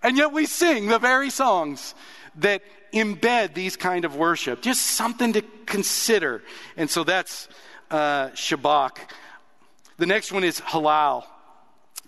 And 0.03 0.17
yet 0.17 0.33
we 0.33 0.47
sing 0.47 0.89
the 0.89 0.99
very 0.99 1.31
songs 1.31 1.95
that 2.37 2.63
embed 2.93 3.55
these 3.55 3.77
kind 3.77 4.05
of 4.05 4.17
worship. 4.17 4.63
Just 4.63 4.83
something 4.83 5.35
to 5.35 5.43
consider. 5.67 6.43
And 6.77 6.89
so 6.89 7.05
that's 7.05 7.49
uh, 7.91 8.29
Shabach. 8.31 8.97
The 9.99 10.07
next 10.07 10.33
one 10.33 10.45
is 10.45 10.61
halal. 10.61 11.25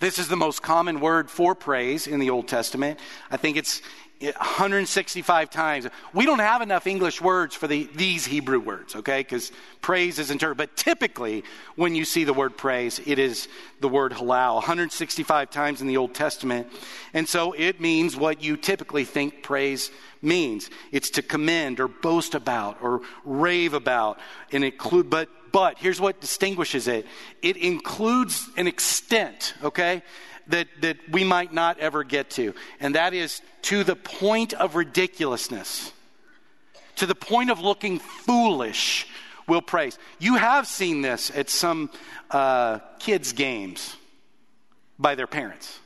This 0.00 0.18
is 0.18 0.28
the 0.28 0.36
most 0.36 0.60
common 0.60 1.00
word 1.00 1.30
for 1.30 1.54
praise 1.54 2.06
in 2.06 2.18
the 2.18 2.30
Old 2.30 2.48
Testament. 2.48 2.98
I 3.30 3.36
think 3.36 3.56
it's 3.56 3.80
165 4.20 5.50
times. 5.50 5.86
We 6.12 6.24
don't 6.24 6.40
have 6.40 6.62
enough 6.62 6.86
English 6.86 7.20
words 7.20 7.54
for 7.54 7.68
the, 7.68 7.88
these 7.94 8.24
Hebrew 8.24 8.58
words, 8.58 8.96
okay? 8.96 9.20
Because 9.20 9.52
praise 9.82 10.18
is 10.18 10.30
interpreted. 10.30 10.56
But 10.56 10.76
typically, 10.76 11.44
when 11.76 11.94
you 11.94 12.04
see 12.04 12.24
the 12.24 12.32
word 12.32 12.56
praise, 12.56 13.00
it 13.06 13.18
is 13.18 13.48
the 13.80 13.88
word 13.88 14.12
halal, 14.12 14.54
165 14.54 15.50
times 15.50 15.80
in 15.80 15.86
the 15.86 15.96
Old 15.96 16.14
Testament. 16.14 16.68
And 17.12 17.28
so 17.28 17.52
it 17.52 17.80
means 17.80 18.16
what 18.16 18.42
you 18.42 18.56
typically 18.56 19.04
think 19.04 19.42
praise 19.42 19.92
means. 20.22 20.70
It's 20.90 21.10
to 21.10 21.22
commend 21.22 21.78
or 21.78 21.88
boast 21.88 22.34
about 22.34 22.78
or 22.82 23.02
rave 23.24 23.74
about 23.74 24.18
and 24.50 24.64
include, 24.64 25.08
but 25.08 25.28
but 25.54 25.78
here's 25.78 26.00
what 26.00 26.20
distinguishes 26.20 26.88
it 26.88 27.06
it 27.40 27.56
includes 27.56 28.50
an 28.56 28.66
extent, 28.66 29.54
okay, 29.62 30.02
that, 30.48 30.66
that 30.80 30.96
we 31.08 31.22
might 31.22 31.52
not 31.52 31.78
ever 31.78 32.02
get 32.02 32.28
to. 32.30 32.54
And 32.80 32.96
that 32.96 33.14
is 33.14 33.40
to 33.62 33.84
the 33.84 33.94
point 33.94 34.52
of 34.52 34.74
ridiculousness, 34.74 35.92
to 36.96 37.06
the 37.06 37.14
point 37.14 37.52
of 37.52 37.60
looking 37.60 38.00
foolish, 38.00 39.06
will 39.46 39.62
praise. 39.62 39.96
You 40.18 40.34
have 40.34 40.66
seen 40.66 41.02
this 41.02 41.30
at 41.30 41.48
some 41.48 41.88
uh, 42.32 42.80
kids' 42.98 43.32
games 43.32 43.94
by 44.98 45.14
their 45.14 45.28
parents. 45.28 45.78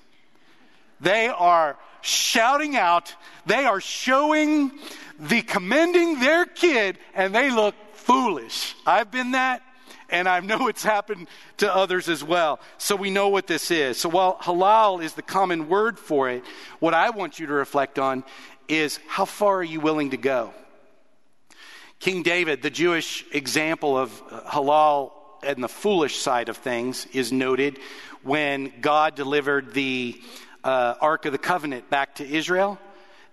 They 0.98 1.28
are 1.28 1.76
shouting 2.00 2.76
out, 2.76 3.14
they 3.46 3.64
are 3.64 3.80
showing 3.80 4.72
the 5.18 5.42
commending 5.42 6.20
their 6.20 6.44
kid, 6.44 6.98
and 7.14 7.34
they 7.34 7.50
look 7.50 7.74
foolish. 7.94 8.74
I've 8.86 9.10
been 9.10 9.32
that, 9.32 9.62
and 10.08 10.28
I 10.28 10.40
know 10.40 10.68
it's 10.68 10.84
happened 10.84 11.28
to 11.58 11.74
others 11.74 12.08
as 12.08 12.22
well. 12.22 12.60
So 12.78 12.96
we 12.96 13.10
know 13.10 13.28
what 13.28 13.46
this 13.46 13.70
is. 13.70 13.98
So 13.98 14.08
while 14.08 14.36
halal 14.38 15.02
is 15.02 15.14
the 15.14 15.22
common 15.22 15.68
word 15.68 15.98
for 15.98 16.30
it, 16.30 16.44
what 16.78 16.94
I 16.94 17.10
want 17.10 17.38
you 17.38 17.46
to 17.46 17.52
reflect 17.52 17.98
on 17.98 18.24
is 18.68 19.00
how 19.06 19.24
far 19.24 19.56
are 19.56 19.64
you 19.64 19.80
willing 19.80 20.10
to 20.10 20.16
go? 20.16 20.52
King 22.00 22.22
David, 22.22 22.62
the 22.62 22.70
Jewish 22.70 23.24
example 23.32 23.98
of 23.98 24.22
uh, 24.30 24.42
halal 24.42 25.12
and 25.42 25.62
the 25.62 25.68
foolish 25.68 26.18
side 26.18 26.48
of 26.48 26.56
things, 26.56 27.06
is 27.06 27.32
noted 27.32 27.78
when 28.22 28.72
God 28.80 29.14
delivered 29.14 29.72
the 29.74 30.20
uh, 30.64 30.94
Ark 31.00 31.26
of 31.26 31.32
the 31.32 31.38
Covenant 31.38 31.90
back 31.90 32.16
to 32.16 32.28
Israel. 32.28 32.78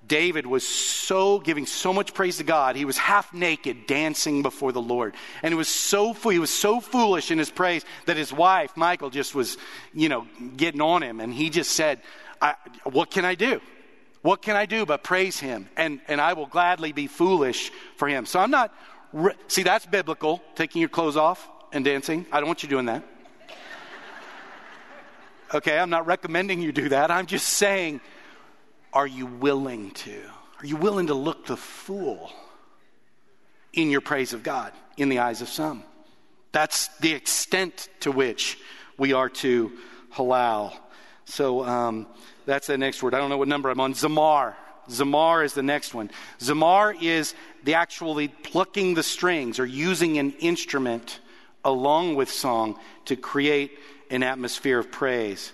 David 0.08 0.46
was 0.46 0.68
so 0.68 1.40
giving 1.40 1.66
so 1.66 1.92
much 1.92 2.14
praise 2.14 2.38
to 2.38 2.44
God. 2.44 2.76
He 2.76 2.86
was 2.86 2.98
half 2.98 3.34
naked 3.34 3.88
dancing 3.88 4.44
before 4.44 4.72
the 4.72 4.82
Lord. 4.82 5.16
And 5.42 5.54
it 5.54 5.58
was 5.58 5.68
so 5.68 6.14
he 6.14 6.40
was 6.40 6.52
so 6.52 6.80
foolish 6.80 7.32
in 7.32 7.40
his 7.40 7.50
praise 7.50 7.84
that 8.06 8.18
his 8.18 8.32
wife, 8.32 8.78
Michal, 8.78 9.10
just 9.10 9.34
was, 9.34 9.58
you 9.94 10.10
know, 10.10 10.28
getting 10.56 10.82
on 10.82 11.02
him. 11.02 11.20
And 11.20 11.34
he 11.34 11.50
just 11.50 11.72
said, 11.72 12.02
What 12.84 13.10
can 13.10 13.26
I 13.26 13.36
do? 13.36 13.62
What 14.22 14.42
can 14.42 14.56
I 14.56 14.66
do 14.66 14.86
but 14.86 15.04
praise 15.04 15.40
him? 15.40 15.70
And, 15.78 16.02
and 16.08 16.20
I 16.20 16.34
will 16.34 16.48
gladly 16.48 16.92
be 16.92 17.08
foolish 17.08 17.72
for 17.98 18.08
him. 18.08 18.26
So 18.26 18.40
I'm 18.40 18.50
not, 18.50 18.74
re- 19.14 19.36
see, 19.48 19.62
that's 19.62 19.86
biblical, 19.86 20.42
taking 20.56 20.82
your 20.82 20.90
clothes 20.90 21.16
off 21.16 21.48
and 21.72 21.86
dancing. 21.86 22.26
I 22.32 22.40
don't 22.40 22.48
want 22.48 22.64
you 22.64 22.70
doing 22.70 22.88
that. 22.88 23.04
Okay, 25.54 25.78
I'm 25.78 25.90
not 25.90 26.08
recommending 26.08 26.62
you 26.62 26.72
do 26.72 26.90
that. 26.90 27.12
I'm 27.12 27.28
just 27.28 27.48
saying 27.48 28.02
are 28.94 29.06
you 29.06 29.26
willing 29.26 29.92
to? 29.92 30.22
Are 30.60 30.66
you 30.66 30.78
willing 30.78 31.08
to 31.08 31.14
look 31.14 31.46
the 31.46 31.58
fool 31.58 32.32
in 33.74 33.92
your 33.92 34.02
praise 34.02 34.32
of 34.34 34.42
God 34.42 34.72
in 34.96 35.10
the 35.10 35.20
eyes 35.20 35.42
of 35.42 35.50
some? 35.50 35.84
That's 36.54 36.88
the 37.00 37.12
extent 37.12 37.90
to 38.00 38.12
which 38.12 38.58
we 38.98 39.12
are 39.12 39.28
to 39.30 39.74
halal. 40.14 40.74
So 41.26 41.66
um, 41.66 42.08
that's 42.46 42.68
the 42.68 42.78
next 42.78 43.04
word. 43.04 43.14
I 43.14 43.18
don't 43.18 43.30
know 43.30 43.38
what 43.38 43.50
number 43.50 43.70
I'm 43.70 43.82
on. 43.82 43.94
Zamar. 43.94 44.56
Zamar 44.90 45.44
is 45.44 45.54
the 45.54 45.64
next 45.64 45.94
one. 45.94 46.10
Zamar 46.40 46.96
is 47.02 47.36
the 47.64 47.74
actually 47.74 48.30
plucking 48.30 48.94
the 48.94 49.04
strings 49.04 49.60
or 49.60 49.66
using 49.66 50.18
an 50.18 50.32
instrument 50.40 51.20
along 51.66 52.16
with 52.16 52.30
song 52.30 52.80
to 53.06 53.16
create 53.16 53.78
an 54.10 54.24
atmosphere 54.24 54.80
of 54.80 54.91
praise. 54.91 55.52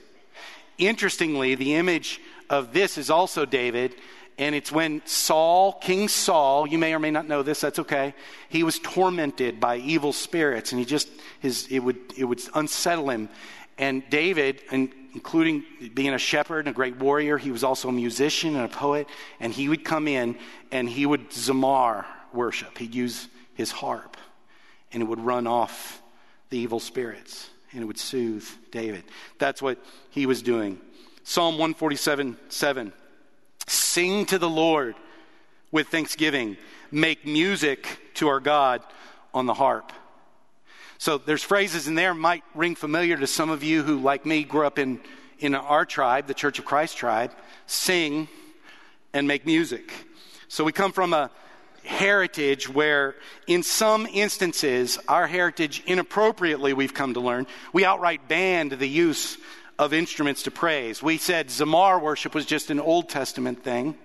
Interestingly, 0.77 1.55
the 1.55 1.75
image 1.75 2.19
of 2.49 2.73
this 2.73 2.97
is 2.97 3.09
also 3.09 3.45
David, 3.45 3.95
and 4.37 4.55
it's 4.55 4.71
when 4.71 5.01
Saul, 5.05 5.73
King 5.73 6.07
Saul, 6.07 6.67
you 6.67 6.77
may 6.77 6.93
or 6.93 6.99
may 6.99 7.11
not 7.11 7.27
know 7.27 7.43
this, 7.43 7.61
that's 7.61 7.79
okay. 7.79 8.13
He 8.49 8.63
was 8.63 8.79
tormented 8.79 9.59
by 9.59 9.77
evil 9.77 10.13
spirits, 10.13 10.71
and 10.71 10.79
he 10.79 10.85
just 10.85 11.07
his 11.39 11.67
it 11.67 11.79
would 11.79 11.99
it 12.17 12.25
would 12.25 12.41
unsettle 12.55 13.09
him. 13.09 13.29
And 13.77 14.03
David, 14.09 14.61
and 14.71 14.91
including 15.13 15.63
being 15.93 16.13
a 16.13 16.17
shepherd 16.17 16.59
and 16.59 16.69
a 16.69 16.73
great 16.73 16.97
warrior, 16.97 17.37
he 17.37 17.51
was 17.51 17.63
also 17.63 17.89
a 17.89 17.91
musician 17.91 18.55
and 18.55 18.65
a 18.65 18.69
poet, 18.75 19.07
and 19.39 19.53
he 19.53 19.69
would 19.69 19.85
come 19.85 20.07
in 20.07 20.37
and 20.71 20.89
he 20.89 21.05
would 21.05 21.29
zamar 21.29 22.05
worship. 22.33 22.77
He'd 22.77 22.95
use 22.95 23.27
his 23.53 23.69
harp, 23.69 24.17
and 24.91 25.03
it 25.03 25.05
would 25.05 25.19
run 25.19 25.45
off 25.45 26.01
the 26.49 26.57
evil 26.57 26.79
spirits, 26.79 27.50
and 27.73 27.81
it 27.81 27.85
would 27.85 27.97
soothe 27.97 28.47
David. 28.71 29.03
That's 29.39 29.61
what 29.61 29.77
he 30.09 30.25
was 30.25 30.41
doing. 30.41 30.79
Psalm 31.23 31.55
147 31.55 32.37
7. 32.49 32.93
Sing 33.67 34.25
to 34.25 34.37
the 34.37 34.49
Lord 34.49 34.95
with 35.71 35.87
thanksgiving, 35.87 36.57
make 36.91 37.25
music 37.25 37.99
to 38.15 38.27
our 38.27 38.39
God 38.39 38.81
on 39.33 39.45
the 39.45 39.53
harp. 39.53 39.93
So 40.97 41.17
there's 41.17 41.43
phrases 41.43 41.87
in 41.87 41.95
there 41.95 42.13
might 42.13 42.43
ring 42.53 42.75
familiar 42.75 43.17
to 43.17 43.27
some 43.27 43.49
of 43.49 43.63
you 43.63 43.81
who, 43.81 43.99
like 43.99 44.25
me, 44.25 44.43
grew 44.43 44.67
up 44.67 44.77
in, 44.77 44.99
in 45.39 45.55
our 45.55 45.85
tribe, 45.85 46.27
the 46.27 46.33
Church 46.33 46.59
of 46.59 46.65
Christ 46.65 46.97
tribe. 46.97 47.31
Sing 47.65 48.27
and 49.13 49.27
make 49.27 49.45
music. 49.45 49.91
So 50.47 50.63
we 50.63 50.71
come 50.71 50.91
from 50.91 51.13
a 51.13 51.31
heritage 51.83 52.69
where, 52.69 53.15
in 53.47 53.63
some 53.63 54.05
instances, 54.05 54.97
our 55.07 55.27
heritage 55.27 55.83
inappropriately, 55.85 56.73
we've 56.73 56.93
come 56.93 57.13
to 57.13 57.19
learn, 57.19 57.47
we 57.73 57.85
outright 57.85 58.27
banned 58.27 58.73
the 58.73 58.87
use 58.87 59.37
of 59.79 59.93
instruments 59.93 60.43
to 60.43 60.51
praise. 60.51 61.01
We 61.01 61.17
said 61.17 61.47
Zamar 61.47 62.01
worship 62.01 62.35
was 62.35 62.45
just 62.45 62.69
an 62.69 62.79
Old 62.79 63.09
Testament 63.09 63.63
thing. 63.63 63.95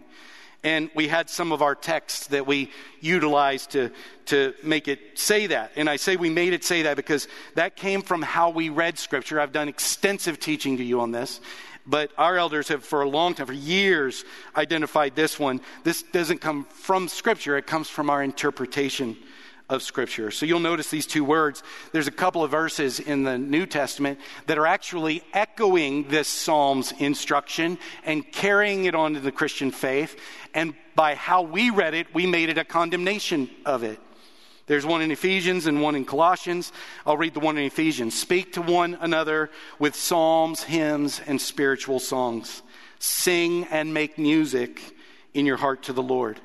And 0.64 0.90
we 0.94 1.06
had 1.06 1.30
some 1.30 1.52
of 1.52 1.62
our 1.62 1.74
texts 1.74 2.28
that 2.28 2.46
we 2.46 2.72
utilized 3.00 3.70
to, 3.72 3.92
to 4.26 4.54
make 4.64 4.88
it 4.88 5.16
say 5.16 5.46
that. 5.48 5.70
And 5.76 5.88
I 5.88 5.96
say 5.96 6.16
we 6.16 6.30
made 6.30 6.54
it 6.54 6.64
say 6.64 6.82
that 6.82 6.96
because 6.96 7.28
that 7.54 7.76
came 7.76 8.02
from 8.02 8.22
how 8.22 8.50
we 8.50 8.68
read 8.68 8.98
Scripture. 8.98 9.40
I've 9.40 9.52
done 9.52 9.68
extensive 9.68 10.40
teaching 10.40 10.78
to 10.78 10.82
you 10.82 11.00
on 11.00 11.12
this. 11.12 11.40
But 11.86 12.10
our 12.18 12.36
elders 12.36 12.68
have, 12.68 12.84
for 12.84 13.02
a 13.02 13.08
long 13.08 13.34
time, 13.34 13.46
for 13.46 13.52
years, 13.52 14.24
identified 14.56 15.14
this 15.14 15.38
one. 15.38 15.60
This 15.84 16.02
doesn't 16.02 16.40
come 16.40 16.64
from 16.64 17.08
Scripture, 17.08 17.56
it 17.56 17.66
comes 17.66 17.88
from 17.88 18.10
our 18.10 18.22
interpretation 18.22 19.16
of 19.68 19.82
Scripture. 19.82 20.30
So 20.30 20.46
you'll 20.46 20.60
notice 20.60 20.90
these 20.90 21.06
two 21.06 21.24
words. 21.24 21.62
There's 21.92 22.06
a 22.06 22.12
couple 22.12 22.44
of 22.44 22.50
verses 22.50 23.00
in 23.00 23.24
the 23.24 23.36
New 23.36 23.66
Testament 23.66 24.20
that 24.46 24.58
are 24.58 24.66
actually 24.66 25.22
echoing 25.32 26.08
this 26.08 26.28
Psalm's 26.28 26.92
instruction 26.92 27.78
and 28.04 28.30
carrying 28.30 28.84
it 28.84 28.94
on 28.94 29.14
to 29.14 29.20
the 29.20 29.32
Christian 29.32 29.70
faith. 29.70 30.18
And 30.54 30.74
by 30.94 31.14
how 31.14 31.42
we 31.42 31.70
read 31.70 31.94
it, 31.94 32.14
we 32.14 32.26
made 32.26 32.48
it 32.48 32.58
a 32.58 32.64
condemnation 32.64 33.50
of 33.64 33.82
it. 33.82 33.98
There's 34.66 34.84
one 34.84 35.00
in 35.00 35.12
Ephesians 35.12 35.66
and 35.66 35.80
one 35.80 35.94
in 35.94 36.04
Colossians. 36.04 36.72
I'll 37.06 37.16
read 37.16 37.34
the 37.34 37.40
one 37.40 37.56
in 37.56 37.64
Ephesians. 37.64 38.18
Speak 38.18 38.54
to 38.54 38.62
one 38.62 38.98
another 39.00 39.50
with 39.78 39.94
psalms, 39.94 40.64
hymns, 40.64 41.20
and 41.24 41.40
spiritual 41.40 42.00
songs. 42.00 42.62
Sing 42.98 43.64
and 43.70 43.94
make 43.94 44.18
music 44.18 44.80
in 45.34 45.46
your 45.46 45.56
heart 45.56 45.84
to 45.84 45.92
the 45.92 46.02
Lord. 46.02 46.40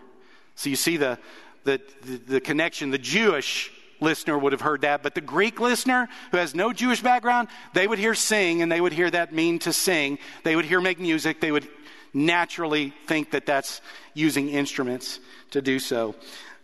So 0.56 0.70
you 0.70 0.76
see 0.76 0.98
the, 0.98 1.18
the, 1.64 1.82
the, 2.04 2.18
the 2.18 2.42
connection. 2.42 2.92
The 2.92 3.00
Jewish 3.00 3.72
listener 4.00 4.38
would 4.38 4.52
have 4.52 4.62
heard 4.62 4.82
that, 4.82 5.02
but 5.02 5.16
the 5.16 5.22
Greek 5.22 5.60
listener 5.60 6.08
who 6.32 6.38
has 6.38 6.54
no 6.54 6.74
Jewish 6.74 7.02
background, 7.02 7.48
they 7.74 7.88
would 7.88 8.00
hear 8.00 8.16
sing 8.16 8.62
and 8.62 8.72
they 8.72 8.82
would 8.82 8.94
hear 8.94 9.10
that 9.10 9.34
mean 9.34 9.60
to 9.60 9.74
sing. 9.74 10.20
They 10.44 10.56
would 10.56 10.66
hear 10.66 10.82
make 10.82 11.00
music. 11.00 11.40
They 11.40 11.52
would 11.52 11.68
naturally 12.14 12.94
think 13.08 13.32
that 13.32 13.46
that's 13.46 13.82
using 14.14 14.50
instruments 14.50 15.20
to 15.52 15.62
do 15.62 15.80
so. 15.80 16.16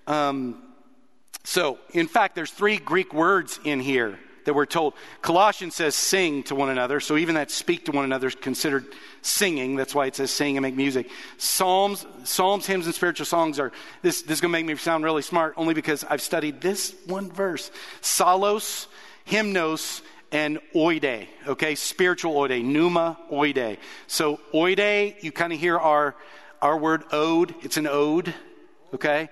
Um, 0.05 0.61
so, 1.49 1.79
in 1.93 2.09
fact, 2.09 2.35
there's 2.35 2.51
three 2.51 2.75
Greek 2.75 3.13
words 3.13 3.57
in 3.63 3.79
here 3.79 4.19
that 4.43 4.53
we're 4.53 4.65
told. 4.65 4.95
Colossians 5.21 5.75
says 5.75 5.95
sing 5.95 6.43
to 6.43 6.55
one 6.55 6.67
another, 6.67 6.99
so 6.99 7.15
even 7.15 7.35
that 7.35 7.51
speak 7.51 7.85
to 7.85 7.93
one 7.93 8.03
another 8.03 8.27
is 8.27 8.35
considered 8.35 8.85
singing. 9.21 9.77
That's 9.77 9.95
why 9.95 10.07
it 10.07 10.17
says 10.17 10.29
sing 10.29 10.57
and 10.57 10.61
make 10.61 10.75
music. 10.75 11.09
Psalms, 11.37 12.05
psalms, 12.25 12.65
hymns, 12.65 12.85
and 12.85 12.93
spiritual 12.93 13.25
songs 13.25 13.61
are 13.61 13.71
this. 14.01 14.23
This 14.23 14.39
is 14.39 14.41
going 14.41 14.51
to 14.51 14.57
make 14.59 14.65
me 14.65 14.75
sound 14.75 15.05
really 15.05 15.21
smart, 15.21 15.53
only 15.55 15.73
because 15.73 16.03
I've 16.03 16.21
studied 16.21 16.59
this 16.59 16.93
one 17.05 17.31
verse: 17.31 17.71
psallos, 18.01 18.87
hymnos, 19.25 20.01
and 20.33 20.59
oide. 20.75 21.27
Okay, 21.47 21.75
spiritual 21.75 22.33
oide, 22.33 22.61
pneuma 22.61 23.17
oide. 23.31 23.77
So 24.07 24.41
oide, 24.53 25.23
you 25.23 25.31
kind 25.31 25.53
of 25.53 25.61
hear 25.61 25.77
our 25.77 26.13
our 26.61 26.77
word 26.77 27.05
ode. 27.13 27.55
It's 27.61 27.77
an 27.77 27.87
ode. 27.87 28.33
Okay, 28.93 29.29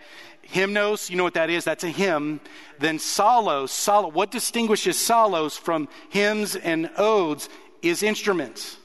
hymnos, 0.52 1.10
you 1.10 1.18
know 1.18 1.24
what 1.24 1.36
that 1.36 1.50
is? 1.50 1.64
That's 1.64 1.84
a 1.84 1.90
hymn. 1.90 2.40
Then 2.80 3.00
solos, 3.00 3.72
psallos. 3.72 4.14
What 4.14 4.32
distinguishes 4.32 4.98
psallos 4.98 5.58
from 5.58 5.88
hymns 6.10 6.56
and 6.56 6.90
odes 6.98 7.50
is 7.82 8.04
instruments. 8.04 8.78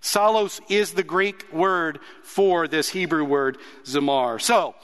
Psallos 0.00 0.60
is 0.68 0.92
the 0.92 1.02
Greek 1.02 1.50
word 1.52 1.98
for 2.22 2.68
this 2.68 2.90
Hebrew 2.90 3.24
word 3.24 3.56
zamar. 3.84 4.40
So, 4.40 4.74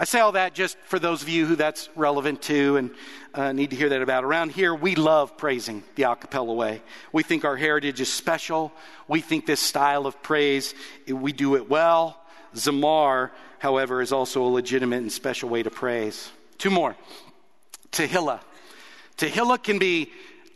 I 0.00 0.04
say 0.04 0.20
all 0.20 0.32
that 0.32 0.54
just 0.54 0.78
for 0.84 1.00
those 1.00 1.22
of 1.22 1.28
you 1.28 1.44
who 1.44 1.56
that's 1.56 1.88
relevant 1.96 2.42
to 2.42 2.76
and 2.76 2.90
uh, 3.34 3.50
need 3.50 3.70
to 3.70 3.76
hear 3.76 3.88
that 3.88 4.00
about. 4.00 4.22
Around 4.22 4.52
here, 4.52 4.72
we 4.72 4.94
love 4.94 5.36
praising 5.36 5.82
the 5.96 6.04
a 6.04 6.14
cappella 6.14 6.54
way. 6.54 6.82
We 7.12 7.24
think 7.24 7.44
our 7.44 7.56
heritage 7.56 8.00
is 8.00 8.12
special. 8.12 8.72
We 9.08 9.20
think 9.20 9.46
this 9.46 9.58
style 9.58 10.06
of 10.06 10.22
praise, 10.22 10.72
we 11.08 11.32
do 11.32 11.56
it 11.56 11.68
well. 11.68 12.16
Zamar 12.54 13.32
however, 13.58 14.00
is 14.00 14.12
also 14.12 14.42
a 14.42 14.48
legitimate 14.48 14.98
and 14.98 15.12
special 15.12 15.48
way 15.48 15.62
to 15.62 15.70
praise. 15.70 16.30
Two 16.58 16.70
more. 16.70 16.96
Tehillah. 17.92 18.40
Tehillah 19.16 19.62
can 19.62 19.78
be 19.78 20.10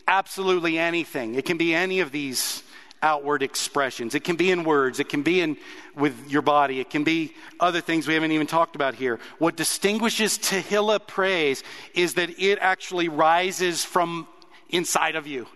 absolutely 0.06 0.78
anything. 0.78 1.34
It 1.34 1.44
can 1.44 1.56
be 1.56 1.74
any 1.74 2.00
of 2.00 2.12
these 2.12 2.62
outward 3.02 3.42
expressions. 3.42 4.14
It 4.14 4.22
can 4.22 4.36
be 4.36 4.50
in 4.50 4.64
words. 4.64 5.00
It 5.00 5.08
can 5.08 5.22
be 5.22 5.40
in 5.40 5.56
with 5.96 6.30
your 6.30 6.42
body. 6.42 6.78
It 6.80 6.88
can 6.88 7.02
be 7.02 7.34
other 7.58 7.80
things 7.80 8.06
we 8.06 8.14
haven't 8.14 8.32
even 8.32 8.46
talked 8.46 8.76
about 8.76 8.94
here. 8.94 9.18
What 9.38 9.56
distinguishes 9.56 10.38
Tehillah 10.38 11.06
praise 11.06 11.64
is 11.94 12.14
that 12.14 12.30
it 12.38 12.58
actually 12.60 13.08
rises 13.08 13.84
from 13.84 14.28
inside 14.68 15.16
of 15.16 15.26
you. 15.26 15.48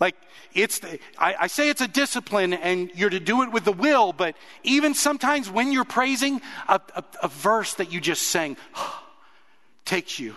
Like, 0.00 0.16
it's, 0.54 0.80
the, 0.80 0.98
I, 1.18 1.34
I 1.40 1.46
say 1.46 1.68
it's 1.68 1.80
a 1.80 1.88
discipline 1.88 2.52
and 2.52 2.90
you're 2.94 3.10
to 3.10 3.20
do 3.20 3.42
it 3.42 3.52
with 3.52 3.64
the 3.64 3.72
will, 3.72 4.12
but 4.12 4.36
even 4.62 4.94
sometimes 4.94 5.50
when 5.50 5.72
you're 5.72 5.84
praising, 5.84 6.40
a, 6.68 6.80
a, 6.94 7.04
a 7.22 7.28
verse 7.28 7.74
that 7.74 7.92
you 7.92 8.00
just 8.00 8.22
sang 8.22 8.56
takes 9.84 10.18
you. 10.18 10.34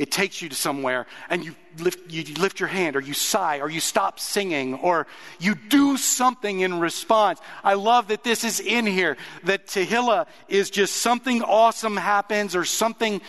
It 0.00 0.10
takes 0.10 0.40
you 0.40 0.48
to 0.48 0.54
somewhere 0.54 1.06
and 1.28 1.44
you 1.44 1.54
lift, 1.78 2.10
you 2.10 2.24
lift 2.36 2.58
your 2.58 2.70
hand 2.70 2.96
or 2.96 3.00
you 3.00 3.12
sigh 3.12 3.60
or 3.60 3.68
you 3.68 3.80
stop 3.80 4.18
singing 4.18 4.76
or 4.76 5.06
you 5.38 5.54
do 5.54 5.98
something 5.98 6.60
in 6.60 6.80
response. 6.80 7.38
I 7.62 7.74
love 7.74 8.08
that 8.08 8.24
this 8.24 8.42
is 8.42 8.60
in 8.60 8.86
here, 8.86 9.18
that 9.44 9.66
Tehillah 9.66 10.26
is 10.48 10.70
just 10.70 10.96
something 10.96 11.42
awesome 11.42 11.98
happens 11.98 12.56
or 12.56 12.64
something 12.64 13.20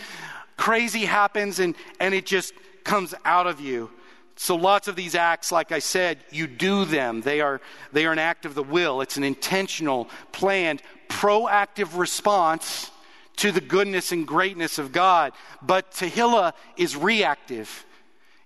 crazy 0.56 1.04
happens 1.04 1.58
and, 1.58 1.74
and 2.00 2.14
it 2.14 2.24
just 2.24 2.54
comes 2.84 3.14
out 3.22 3.46
of 3.46 3.60
you. 3.60 3.90
So 4.36 4.56
lots 4.56 4.88
of 4.88 4.96
these 4.96 5.14
acts, 5.14 5.52
like 5.52 5.72
I 5.72 5.78
said, 5.78 6.18
you 6.30 6.46
do 6.46 6.84
them. 6.84 7.20
They 7.20 7.40
are, 7.40 7.60
they 7.92 8.06
are 8.06 8.12
an 8.12 8.18
act 8.18 8.44
of 8.44 8.54
the 8.54 8.62
will. 8.62 9.00
It's 9.00 9.16
an 9.16 9.24
intentional, 9.24 10.08
planned, 10.32 10.82
proactive 11.08 11.98
response 11.98 12.90
to 13.36 13.52
the 13.52 13.60
goodness 13.60 14.12
and 14.12 14.26
greatness 14.26 14.78
of 14.78 14.92
God. 14.92 15.32
But 15.60 15.92
Tehillah 15.92 16.54
is 16.76 16.96
reactive. 16.96 17.84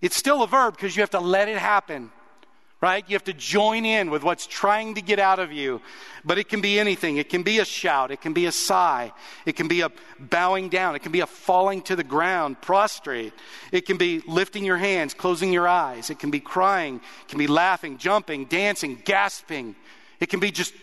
It's 0.01 0.17
still 0.17 0.43
a 0.43 0.47
verb 0.47 0.77
because 0.77 0.97
you 0.97 1.03
have 1.03 1.11
to 1.11 1.21
let 1.21 1.49
it 1.49 1.59
happen 1.59 2.11
right? 2.81 3.05
You 3.09 3.15
have 3.15 3.25
to 3.25 3.33
join 3.33 3.85
in 3.87 4.11
with 4.11 4.23
what's 4.23 4.47
trying 4.47 4.95
to 4.95 5.01
get 5.01 5.19
out 5.19 5.39
of 5.39 5.51
you. 5.51 5.81
But 6.25 6.39
it 6.39 6.49
can 6.49 6.61
be 6.61 6.79
anything. 6.79 7.17
It 7.17 7.29
can 7.29 7.43
be 7.43 7.59
a 7.59 7.65
shout. 7.65 8.11
It 8.11 8.21
can 8.21 8.33
be 8.33 8.47
a 8.47 8.53
sigh. 8.53 9.13
It 9.47 9.57
can 9.57 9.67
be 9.67 9.81
a 9.81 9.91
bowing 10.19 10.69
down. 10.69 10.95
It 10.95 11.03
can 11.03 11.13
be 11.13 11.21
a 11.21 11.27
falling 11.27 11.83
to 11.83 11.97
the 11.97 12.05
ground, 12.05 12.61
prostrate. 12.61 13.33
It 13.73 13.87
can 13.87 13.97
be 13.97 14.21
lifting 14.27 14.65
your 14.65 14.77
hands, 14.77 15.15
closing 15.15 15.53
your 15.53 15.67
eyes. 15.67 16.11
It 16.11 16.19
can 16.19 16.31
be 16.31 16.41
crying. 16.41 16.97
It 16.97 17.29
can 17.29 17.39
be 17.39 17.47
laughing, 17.47 17.97
jumping, 17.97 18.45
dancing, 18.45 19.01
gasping. 19.05 19.75
It 20.21 20.29
can 20.29 20.41
be 20.41 20.51
just 20.51 20.75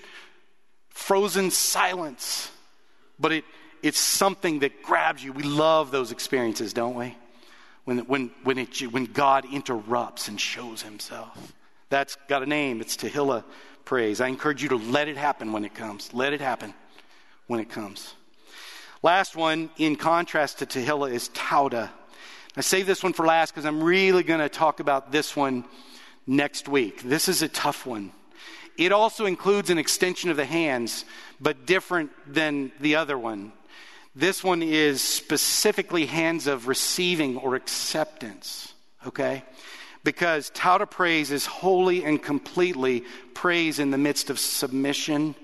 frozen 0.90 1.52
silence. 1.52 2.52
But 3.20 3.34
it, 3.34 3.46
it's 3.84 4.00
something 4.00 4.60
that 4.60 4.82
grabs 4.82 5.24
you. 5.24 5.32
We 5.32 5.44
love 5.44 5.92
those 5.92 6.12
experiences, 6.12 6.74
don't 6.74 6.96
we? 6.96 7.16
When, 7.84 8.00
when, 8.00 8.32
when, 8.44 8.58
it, 8.58 8.82
when 8.92 9.06
God 9.06 9.46
interrupts 9.52 10.28
and 10.28 10.40
shows 10.40 10.82
himself. 10.82 11.54
That's 11.94 12.18
got 12.28 12.42
a 12.42 12.48
name. 12.48 12.82
It's 12.82 12.98
Tehillah 12.98 13.44
praise. 13.86 14.20
I 14.20 14.28
encourage 14.28 14.64
you 14.64 14.70
to 14.70 14.78
let 14.78 15.08
it 15.08 15.16
happen 15.16 15.52
when 15.52 15.64
it 15.64 15.76
comes. 15.76 16.12
Let 16.12 16.34
it 16.34 16.42
happen 16.42 16.74
when 17.46 17.60
it 17.60 17.70
comes. 17.70 18.16
Last 19.04 19.36
one, 19.36 19.70
in 19.78 19.96
contrast 19.96 20.58
to 20.58 20.66
Tehillah, 20.66 21.12
is 21.12 21.30
Tauda. 21.30 21.92
I 22.58 22.62
save 22.62 22.88
this 22.88 23.04
one 23.04 23.14
for 23.14 23.28
last 23.28 23.52
because 23.52 23.66
I'm 23.66 23.84
really 23.84 24.24
going 24.24 24.40
to 24.40 24.50
talk 24.50 24.80
about 24.80 25.12
this 25.12 25.36
one 25.36 25.66
next 26.26 26.68
week. 26.68 27.04
This 27.04 27.28
is 27.28 27.44
a 27.44 27.48
tough 27.48 27.86
one. 27.86 28.12
It 28.76 28.92
also 28.92 29.28
includes 29.28 29.70
an 29.70 29.78
extension 29.78 30.32
of 30.32 30.38
the 30.38 30.46
hands, 30.46 31.06
but 31.40 31.68
different 31.68 32.10
than 32.26 32.72
the 32.80 32.96
other 32.96 33.20
one. 33.20 33.54
This 34.16 34.44
one 34.44 34.64
is 34.64 35.00
specifically 35.00 36.08
hands 36.08 36.48
of 36.48 36.68
receiving 36.68 37.38
or 37.38 37.54
acceptance. 37.54 38.74
Okay? 39.06 39.44
Because 40.04 40.52
Tauda 40.52 40.90
praise 40.90 41.32
is 41.32 41.46
wholly 41.46 42.04
and 42.04 42.22
completely 42.22 43.04
praise 43.34 43.80
in 43.80 43.92
the 43.92 43.98
midst 43.98 44.30
of 44.30 44.40
submission 44.40 45.36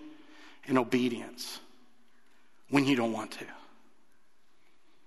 and 0.68 0.78
obedience 0.78 1.60
when 2.70 2.86
you 2.86 2.96
don't 2.96 3.14
want 3.14 3.32
to. 3.32 3.46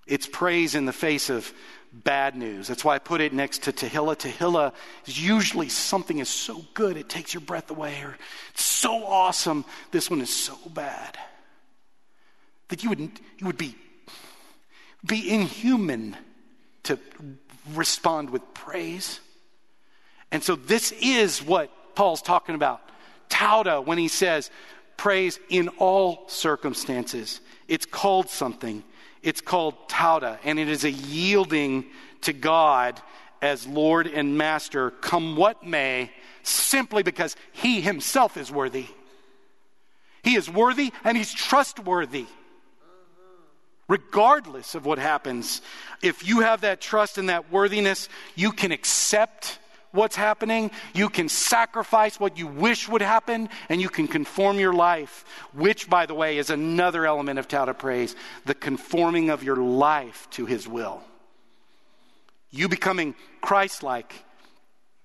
It's 0.07 0.27
praise 0.27 0.75
in 0.75 0.85
the 0.85 0.93
face 0.93 1.31
of 1.31 1.53
bad 1.93 2.37
news. 2.37 2.69
That's 2.69 2.85
why 2.85 2.95
I 2.95 2.99
put 2.99 3.21
it 3.21 3.33
next 3.33 3.65
to 3.65 3.73
Tehillah. 3.73 4.17
Tehillah 4.17 4.73
is 5.07 5.23
usually 5.23 5.69
something 5.69 6.19
is 6.19 6.29
so 6.29 6.65
good 6.75 6.97
it 6.97 7.09
takes 7.09 7.35
your 7.35 7.43
breath 7.43 7.71
away, 7.71 8.01
or 8.03 8.17
it's 8.53 8.65
so 8.65 9.05
awesome. 9.05 9.65
This 9.91 10.11
one 10.11 10.21
is 10.21 10.31
so 10.35 10.57
bad 10.75 11.19
that 12.69 12.83
you 12.83 12.89
would 12.89 13.01
you 13.39 13.47
would 13.47 13.59
be 13.59 13.77
be 15.07 15.31
inhuman 15.31 16.17
to 16.85 16.99
respond 17.75 18.31
with 18.31 18.43
praise. 18.55 19.21
And 20.33 20.43
so 20.43 20.57
this 20.57 20.93
is 21.01 21.43
what 21.43 21.71
Paul's 21.95 22.23
talking 22.23 22.57
about. 22.57 22.81
Tauda, 23.29 23.85
when 23.85 23.99
he 23.99 24.09
says 24.09 24.51
praise 24.97 25.39
in 25.49 25.69
all 25.79 26.25
circumstances, 26.29 27.41
it's 27.69 27.87
called 27.87 28.29
something. 28.29 28.83
It's 29.23 29.41
called 29.41 29.89
tauda, 29.89 30.39
and 30.43 30.59
it 30.59 30.69
is 30.69 30.85
a 30.85 30.91
yielding 30.91 31.85
to 32.23 32.33
God 32.33 33.01
as 33.41 33.67
Lord 33.67 34.07
and 34.07 34.39
Master, 34.39 34.91
come 34.91 35.37
what 35.37 35.67
may, 35.67 36.11
simply 36.43 37.03
because 37.03 37.37
He 37.53 37.81
Himself 37.81 38.37
is 38.37 38.51
worthy. 38.51 38.87
He 40.23 40.37
is 40.37 40.49
worthy 40.49 40.93
and 41.05 41.17
He's 41.17 41.33
trustworthy. 41.33 42.27
Regardless 43.89 44.75
of 44.75 44.87
what 44.87 44.99
happens, 44.99 45.61
if 46.03 46.27
you 46.27 46.41
have 46.41 46.63
that 46.63 46.81
trust 46.81 47.19
and 47.19 47.29
that 47.29 47.51
worthiness, 47.53 48.09
you 48.37 48.53
can 48.53 48.71
accept 48.73 49.59
what's 49.93 50.17
happening. 50.17 50.71
You 50.95 51.09
can 51.09 51.29
sacrifice 51.29 52.19
what 52.19 52.39
you 52.39 52.47
wish 52.47 52.89
would 52.89 53.03
happen, 53.03 53.49
and 53.69 53.81
you 53.81 53.89
can 53.89 54.09
conform 54.09 54.59
your 54.59 54.73
life, 54.73 55.25
which, 55.53 55.89
by 55.89 56.07
the 56.07 56.15
way, 56.15 56.39
is 56.39 56.51
another 56.51 57.07
element 57.07 57.39
of 57.39 57.49
todah 57.49 57.79
praise 57.79 58.17
the 58.45 58.55
conforming 58.55 59.31
of 59.31 59.43
your 59.43 59.57
life 59.57 60.29
to 60.33 60.47
His 60.47 60.67
will. 60.67 61.03
You 62.51 62.69
becoming 62.69 63.15
Christ 63.41 63.83
like 63.83 64.25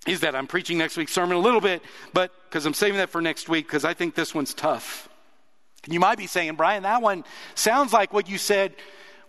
is 0.06 0.21
that 0.21 0.36
I'm 0.36 0.47
preaching 0.47 0.78
next 0.78 0.97
week's 0.97 1.13
sermon 1.13 1.38
a 1.38 1.39
little 1.39 1.62
bit, 1.62 1.82
but 2.13 2.32
because 2.50 2.65
I'm 2.65 2.73
saving 2.73 2.97
that 2.97 3.10
for 3.10 3.21
next 3.21 3.50
week 3.50 3.67
because 3.67 3.86
I 3.86 3.93
think 3.93 4.15
this 4.15 4.34
one's 4.34 4.54
tough. 4.54 5.10
You 5.88 6.00
might 6.00 6.17
be 6.17 6.28
saying, 6.28 6.56
Brian, 6.56 6.84
that 6.84 7.02
one 7.02 7.23
sounds 7.56 7.93
like 7.93 8.13
what 8.13 8.30
you 8.30 8.38
said 8.38 8.73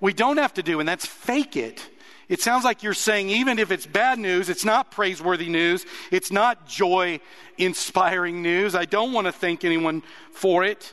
we 0.00 0.12
don't 0.12 0.36
have 0.36 0.54
to 0.54 0.62
do, 0.62 0.80
and 0.80 0.88
that's 0.88 1.06
fake 1.06 1.56
it. 1.56 1.88
It 2.28 2.42
sounds 2.42 2.64
like 2.64 2.82
you're 2.82 2.94
saying, 2.94 3.30
even 3.30 3.58
if 3.58 3.70
it's 3.70 3.86
bad 3.86 4.18
news, 4.18 4.48
it's 4.48 4.64
not 4.64 4.90
praiseworthy 4.90 5.48
news, 5.48 5.86
it's 6.10 6.30
not 6.30 6.66
joy 6.66 7.20
inspiring 7.56 8.42
news. 8.42 8.74
I 8.74 8.84
don't 8.84 9.12
want 9.12 9.26
to 9.26 9.32
thank 9.32 9.64
anyone 9.64 10.02
for 10.32 10.62
it. 10.62 10.92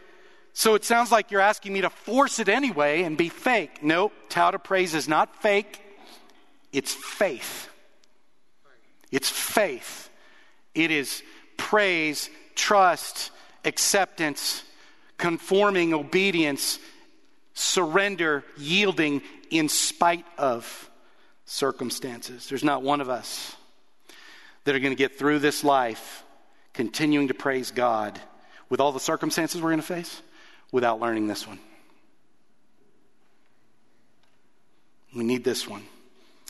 So 0.53 0.75
it 0.75 0.85
sounds 0.85 1.11
like 1.11 1.31
you're 1.31 1.41
asking 1.41 1.73
me 1.73 1.81
to 1.81 1.89
force 1.89 2.39
it 2.39 2.47
anyway 2.47 3.03
and 3.03 3.17
be 3.17 3.27
fake. 3.27 3.83
Nope, 3.83 4.13
todah 4.29 4.63
praise 4.63 4.95
is 4.95 5.09
not 5.09 5.41
fake, 5.41 5.81
it's 6.71 6.93
faith. 6.93 7.69
It's 9.11 9.29
faith. 9.29 10.09
It 10.73 10.91
is 10.91 11.23
praise, 11.57 12.29
trust, 12.55 13.31
acceptance, 13.65 14.63
conforming, 15.17 15.93
obedience, 15.93 16.79
surrender, 17.53 18.43
yielding 18.57 19.21
in 19.49 19.69
spite 19.69 20.25
of 20.37 20.89
circumstances. 21.45 22.49
There's 22.49 22.63
not 22.63 22.81
one 22.81 23.01
of 23.01 23.09
us 23.09 23.55
that 24.63 24.75
are 24.75 24.79
going 24.79 24.91
to 24.91 24.97
get 24.97 25.17
through 25.17 25.39
this 25.39 25.63
life 25.63 26.23
continuing 26.73 27.29
to 27.29 27.33
praise 27.33 27.71
God 27.71 28.19
with 28.69 28.79
all 28.79 28.91
the 28.91 28.99
circumstances 28.99 29.61
we're 29.61 29.69
going 29.69 29.79
to 29.79 29.85
face 29.85 30.21
without 30.71 30.99
learning 30.99 31.27
this 31.27 31.47
one. 31.47 31.59
We 35.15 35.23
need 35.23 35.43
this 35.43 35.67
one. 35.67 35.83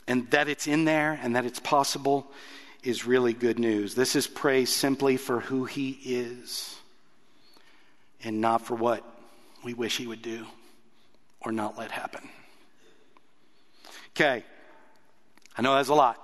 And 0.07 0.29
that 0.31 0.47
it's 0.47 0.67
in 0.67 0.85
there 0.85 1.19
and 1.21 1.35
that 1.35 1.45
it's 1.45 1.59
possible 1.59 2.27
is 2.83 3.05
really 3.05 3.33
good 3.33 3.59
news. 3.59 3.95
This 3.95 4.15
is 4.15 4.27
praise 4.27 4.73
simply 4.73 5.17
for 5.17 5.39
who 5.39 5.65
He 5.65 5.91
is 6.03 6.75
and 8.23 8.41
not 8.41 8.65
for 8.65 8.75
what 8.75 9.03
we 9.63 9.73
wish 9.73 9.97
He 9.97 10.07
would 10.07 10.21
do 10.21 10.45
or 11.41 11.51
not 11.51 11.77
let 11.77 11.91
happen. 11.91 12.27
Okay, 14.11 14.43
I 15.57 15.61
know 15.61 15.75
that's 15.75 15.89
a 15.89 15.93
lot. 15.93 16.21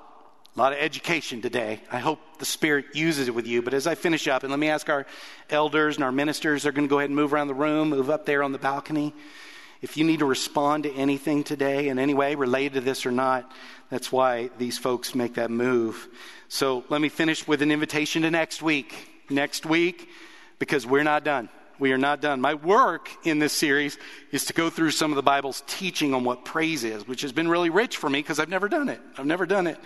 A 0.56 0.60
lot 0.60 0.74
of 0.74 0.80
education 0.80 1.42
today. 1.42 1.82
I 1.90 2.00
hope 2.00 2.20
the 2.40 2.46
Spirit 2.46 2.88
uses 2.94 3.30
it 3.30 3.36
with 3.36 3.48
you. 3.48 3.62
But 3.62 3.74
as 3.74 3.88
I 3.88 3.96
finish 3.96 4.28
up, 4.28 4.44
and 4.44 4.52
let 4.52 4.60
me 4.60 4.68
ask 4.68 4.90
our 4.90 5.06
elders 5.50 5.96
and 5.96 6.04
our 6.04 6.12
ministers, 6.12 6.64
they're 6.64 6.74
going 6.74 6.88
to 6.88 6.90
go 6.90 7.00
ahead 7.00 7.10
and 7.10 7.16
move 7.16 7.34
around 7.34 7.48
the 7.48 7.54
room, 7.54 7.90
move 7.90 8.10
up 8.10 8.26
there 8.26 8.44
on 8.44 8.52
the 8.52 8.58
balcony. 8.58 9.14
If 9.82 9.96
you 9.96 10.04
need 10.04 10.20
to 10.20 10.26
respond 10.26 10.84
to 10.84 10.94
anything 10.94 11.46
today 11.46 11.88
in 11.88 11.98
any 11.98 12.14
way 12.14 12.36
related 12.36 12.74
to 12.74 12.82
this 12.82 13.06
or 13.06 13.12
not, 13.12 13.50
that's 13.90 14.12
why 14.12 14.50
these 14.58 14.78
folks 14.78 15.16
make 15.16 15.36
that 15.36 15.50
move. 15.50 16.10
So 16.50 16.84
let 16.90 17.00
me 17.00 17.08
finish 17.08 17.48
with 17.48 17.62
an 17.62 17.72
invitation 17.72 18.24
to 18.24 18.32
next 18.32 18.62
week. 18.62 19.08
Next 19.30 19.66
week, 19.66 20.10
because 20.60 20.86
we're 20.86 21.04
not 21.04 21.24
done. 21.24 21.48
We 21.82 21.94
are 21.94 21.98
not 21.98 22.22
done. 22.22 22.42
My 22.42 22.54
work 22.54 23.10
in 23.24 23.40
this 23.40 23.54
series 23.54 23.98
is 24.32 24.46
to 24.46 24.54
go 24.54 24.70
through 24.70 24.92
some 24.92 25.12
of 25.12 25.16
the 25.16 25.24
Bible's 25.24 25.64
teaching 25.66 26.14
on 26.14 26.24
what 26.24 26.46
praise 26.46 26.84
is, 26.84 27.08
which 27.08 27.22
has 27.24 27.32
been 27.32 27.48
really 27.48 27.72
rich 27.72 27.98
for 27.98 28.08
me 28.08 28.20
because 28.20 28.40
I've 28.40 28.50
never 28.50 28.70
done 28.70 28.88
it. 28.88 29.02
I've 29.18 29.26
never 29.26 29.48
done 29.48 29.66
it. 29.66 29.80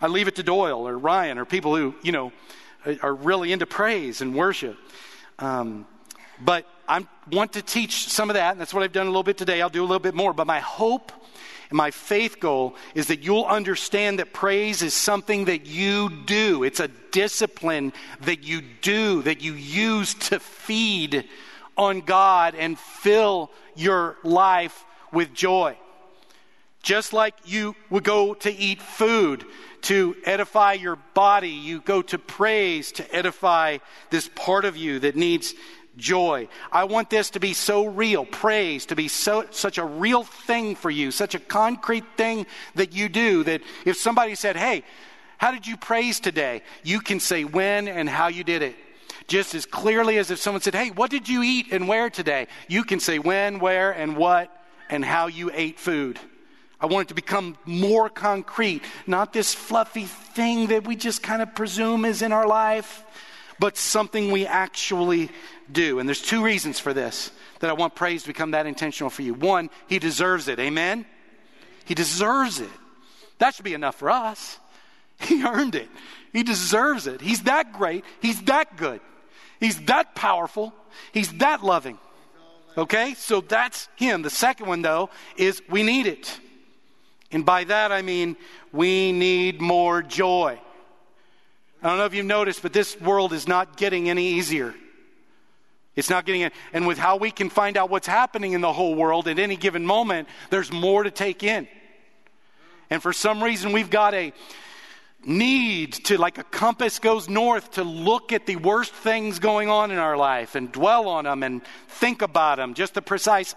I 0.00 0.08
leave 0.08 0.26
it 0.26 0.34
to 0.34 0.42
Doyle 0.42 0.88
or 0.88 0.98
Ryan 0.98 1.38
or 1.38 1.44
people 1.44 1.76
who, 1.76 1.94
you 2.02 2.10
know, 2.10 2.32
are 3.00 3.14
really 3.14 3.52
into 3.52 3.64
praise 3.64 4.22
and 4.22 4.34
worship. 4.34 4.76
Um, 5.38 5.86
but 6.40 6.66
I 6.88 7.06
want 7.30 7.52
to 7.52 7.62
teach 7.62 8.08
some 8.08 8.28
of 8.28 8.34
that, 8.34 8.50
and 8.50 8.60
that's 8.60 8.74
what 8.74 8.82
I've 8.82 8.90
done 8.90 9.06
a 9.06 9.10
little 9.10 9.22
bit 9.22 9.38
today. 9.38 9.62
I'll 9.62 9.70
do 9.70 9.82
a 9.82 9.86
little 9.86 10.00
bit 10.00 10.16
more. 10.16 10.32
But 10.32 10.48
my 10.48 10.58
hope 10.58 11.12
and 11.70 11.76
my 11.76 11.90
faith 11.90 12.38
goal 12.40 12.76
is 12.94 13.08
that 13.08 13.22
you'll 13.22 13.44
understand 13.44 14.18
that 14.18 14.32
praise 14.32 14.82
is 14.82 14.94
something 14.94 15.46
that 15.46 15.66
you 15.66 16.10
do. 16.24 16.62
It's 16.62 16.80
a 16.80 16.88
discipline 16.88 17.92
that 18.22 18.44
you 18.44 18.62
do, 18.82 19.22
that 19.22 19.40
you 19.42 19.54
use 19.54 20.14
to 20.14 20.38
feed 20.38 21.28
on 21.76 22.00
God 22.00 22.54
and 22.54 22.78
fill 22.78 23.50
your 23.74 24.16
life 24.22 24.84
with 25.12 25.34
joy. 25.34 25.76
Just 26.82 27.12
like 27.12 27.34
you 27.44 27.74
would 27.90 28.04
go 28.04 28.34
to 28.34 28.52
eat 28.52 28.80
food 28.80 29.44
to 29.82 30.16
edify 30.24 30.74
your 30.74 30.96
body, 31.14 31.50
you 31.50 31.80
go 31.80 32.02
to 32.02 32.18
praise 32.18 32.92
to 32.92 33.14
edify 33.14 33.78
this 34.10 34.30
part 34.34 34.64
of 34.64 34.76
you 34.76 35.00
that 35.00 35.16
needs 35.16 35.54
joy. 35.96 36.48
I 36.70 36.84
want 36.84 37.10
this 37.10 37.30
to 37.30 37.40
be 37.40 37.54
so 37.54 37.86
real, 37.86 38.24
praise 38.24 38.86
to 38.86 38.96
be 38.96 39.08
so 39.08 39.46
such 39.50 39.78
a 39.78 39.84
real 39.84 40.24
thing 40.24 40.74
for 40.74 40.90
you, 40.90 41.10
such 41.10 41.34
a 41.34 41.38
concrete 41.38 42.04
thing 42.16 42.46
that 42.74 42.92
you 42.92 43.08
do 43.08 43.44
that 43.44 43.62
if 43.84 43.96
somebody 43.96 44.34
said, 44.34 44.56
"Hey, 44.56 44.84
how 45.38 45.50
did 45.50 45.66
you 45.66 45.76
praise 45.76 46.20
today?" 46.20 46.62
you 46.82 47.00
can 47.00 47.20
say 47.20 47.44
when 47.44 47.88
and 47.88 48.08
how 48.08 48.28
you 48.28 48.44
did 48.44 48.62
it. 48.62 48.76
Just 49.26 49.54
as 49.54 49.66
clearly 49.66 50.18
as 50.18 50.30
if 50.30 50.38
someone 50.38 50.62
said, 50.62 50.74
"Hey, 50.74 50.90
what 50.90 51.10
did 51.10 51.28
you 51.28 51.42
eat 51.42 51.72
and 51.72 51.88
where 51.88 52.10
today?" 52.10 52.46
You 52.68 52.84
can 52.84 53.00
say 53.00 53.18
when, 53.18 53.58
where, 53.58 53.90
and 53.90 54.16
what 54.16 54.50
and 54.88 55.04
how 55.04 55.26
you 55.26 55.50
ate 55.52 55.80
food. 55.80 56.20
I 56.80 56.86
want 56.86 57.06
it 57.06 57.08
to 57.08 57.14
become 57.14 57.56
more 57.64 58.08
concrete, 58.10 58.82
not 59.06 59.32
this 59.32 59.54
fluffy 59.54 60.04
thing 60.04 60.66
that 60.68 60.86
we 60.86 60.94
just 60.94 61.22
kind 61.22 61.40
of 61.40 61.54
presume 61.54 62.04
is 62.04 62.20
in 62.20 62.32
our 62.32 62.46
life, 62.46 63.02
but 63.58 63.76
something 63.76 64.30
we 64.30 64.46
actually 64.46 65.30
do. 65.70 65.98
And 65.98 66.08
there's 66.08 66.22
two 66.22 66.42
reasons 66.42 66.78
for 66.78 66.92
this 66.92 67.30
that 67.60 67.70
I 67.70 67.72
want 67.72 67.94
praise 67.94 68.22
to 68.22 68.28
become 68.28 68.52
that 68.52 68.66
intentional 68.66 69.10
for 69.10 69.22
you. 69.22 69.34
One, 69.34 69.70
he 69.88 69.98
deserves 69.98 70.48
it. 70.48 70.58
Amen? 70.58 71.06
He 71.84 71.94
deserves 71.94 72.60
it. 72.60 72.70
That 73.38 73.54
should 73.54 73.64
be 73.64 73.74
enough 73.74 73.96
for 73.96 74.10
us. 74.10 74.58
He 75.18 75.42
earned 75.42 75.74
it. 75.74 75.88
He 76.34 76.42
deserves 76.42 77.06
it. 77.06 77.22
He's 77.22 77.44
that 77.44 77.72
great. 77.72 78.04
He's 78.20 78.42
that 78.42 78.76
good. 78.76 79.00
He's 79.60 79.80
that 79.86 80.14
powerful. 80.14 80.74
He's 81.12 81.32
that 81.38 81.64
loving. 81.64 81.98
Okay? 82.76 83.14
So 83.14 83.40
that's 83.40 83.88
him. 83.96 84.20
The 84.20 84.28
second 84.28 84.66
one, 84.66 84.82
though, 84.82 85.08
is 85.38 85.62
we 85.70 85.82
need 85.82 86.06
it. 86.06 86.38
And 87.32 87.44
by 87.44 87.64
that 87.64 87.92
I 87.92 88.02
mean 88.02 88.36
we 88.72 89.12
need 89.12 89.60
more 89.60 90.02
joy. 90.02 90.60
I 91.82 91.88
don't 91.88 91.98
know 91.98 92.04
if 92.04 92.14
you've 92.14 92.26
noticed, 92.26 92.62
but 92.62 92.72
this 92.72 93.00
world 93.00 93.32
is 93.32 93.46
not 93.46 93.76
getting 93.76 94.08
any 94.08 94.34
easier. 94.34 94.74
It's 95.94 96.10
not 96.10 96.26
getting. 96.26 96.50
And 96.72 96.86
with 96.86 96.98
how 96.98 97.16
we 97.16 97.30
can 97.30 97.48
find 97.48 97.76
out 97.76 97.90
what's 97.90 98.06
happening 98.06 98.52
in 98.52 98.60
the 98.60 98.72
whole 98.72 98.94
world 98.94 99.28
at 99.28 99.38
any 99.38 99.56
given 99.56 99.84
moment, 99.84 100.28
there's 100.50 100.72
more 100.72 101.02
to 101.02 101.10
take 101.10 101.42
in. 101.42 101.68
And 102.90 103.02
for 103.02 103.12
some 103.12 103.42
reason, 103.42 103.72
we've 103.72 103.90
got 103.90 104.14
a 104.14 104.32
need 105.24 105.92
to, 105.92 106.18
like 106.18 106.38
a 106.38 106.44
compass 106.44 106.98
goes 106.98 107.28
north, 107.28 107.72
to 107.72 107.82
look 107.82 108.32
at 108.32 108.46
the 108.46 108.56
worst 108.56 108.92
things 108.92 109.38
going 109.38 109.68
on 109.68 109.90
in 109.90 109.98
our 109.98 110.16
life 110.16 110.54
and 110.54 110.70
dwell 110.70 111.08
on 111.08 111.24
them 111.24 111.42
and 111.42 111.62
think 111.88 112.22
about 112.22 112.58
them. 112.58 112.74
Just 112.74 112.94
the 112.94 113.02
precise 113.02 113.54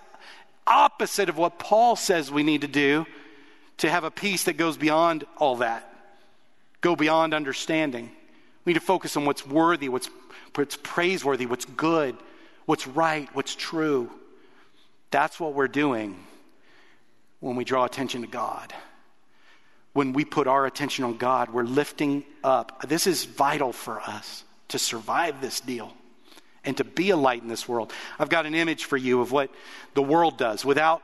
opposite 0.66 1.30
of 1.30 1.38
what 1.38 1.60
Paul 1.60 1.96
says 1.96 2.32
we 2.32 2.44
need 2.44 2.62
to 2.62 2.68
do 2.68 3.06
to 3.78 3.90
have 3.90 4.04
a 4.04 4.12
peace 4.12 4.46
that 4.46 4.54
goes 4.58 4.78
beyond 4.78 5.26
all 5.38 5.58
that, 5.58 5.89
go 6.82 6.96
beyond 6.96 7.34
understanding. 7.34 8.12
We 8.66 8.74
need 8.74 8.80
to 8.80 8.86
focus 8.86 9.18
on 9.18 9.26
what's 9.26 9.46
worthy, 9.46 9.90
what's, 9.90 10.10
what's 10.56 10.78
praiseworthy, 10.78 11.46
what's 11.46 11.66
good, 11.66 12.16
what's 12.66 12.88
right, 12.88 13.30
what's 13.34 13.56
true. 13.56 14.10
That's 15.12 15.40
what 15.40 15.54
we're 15.54 15.68
doing 15.68 16.24
when 17.40 17.56
we 17.56 17.64
draw 17.64 17.86
attention 17.86 18.22
to 18.22 18.28
God. 18.28 18.74
When 19.94 20.14
we 20.14 20.24
put 20.24 20.48
our 20.48 20.66
attention 20.66 21.04
on 21.04 21.18
God, 21.18 21.52
we're 21.52 21.64
lifting 21.64 22.24
up. 22.44 22.88
This 22.88 23.08
is 23.08 23.26
vital 23.26 23.74
for 23.74 24.00
us 24.02 24.44
to 24.68 24.78
survive 24.78 25.42
this 25.42 25.60
deal 25.60 25.94
and 26.64 26.78
to 26.78 26.84
be 26.84 27.10
a 27.10 27.18
light 27.18 27.42
in 27.42 27.48
this 27.48 27.68
world. 27.68 27.92
I've 28.20 28.30
got 28.30 28.46
an 28.46 28.54
image 28.54 28.86
for 28.86 28.98
you 28.98 29.22
of 29.22 29.32
what 29.32 29.50
the 29.96 30.04
world 30.04 30.38
does 30.38 30.64
without 30.64 31.02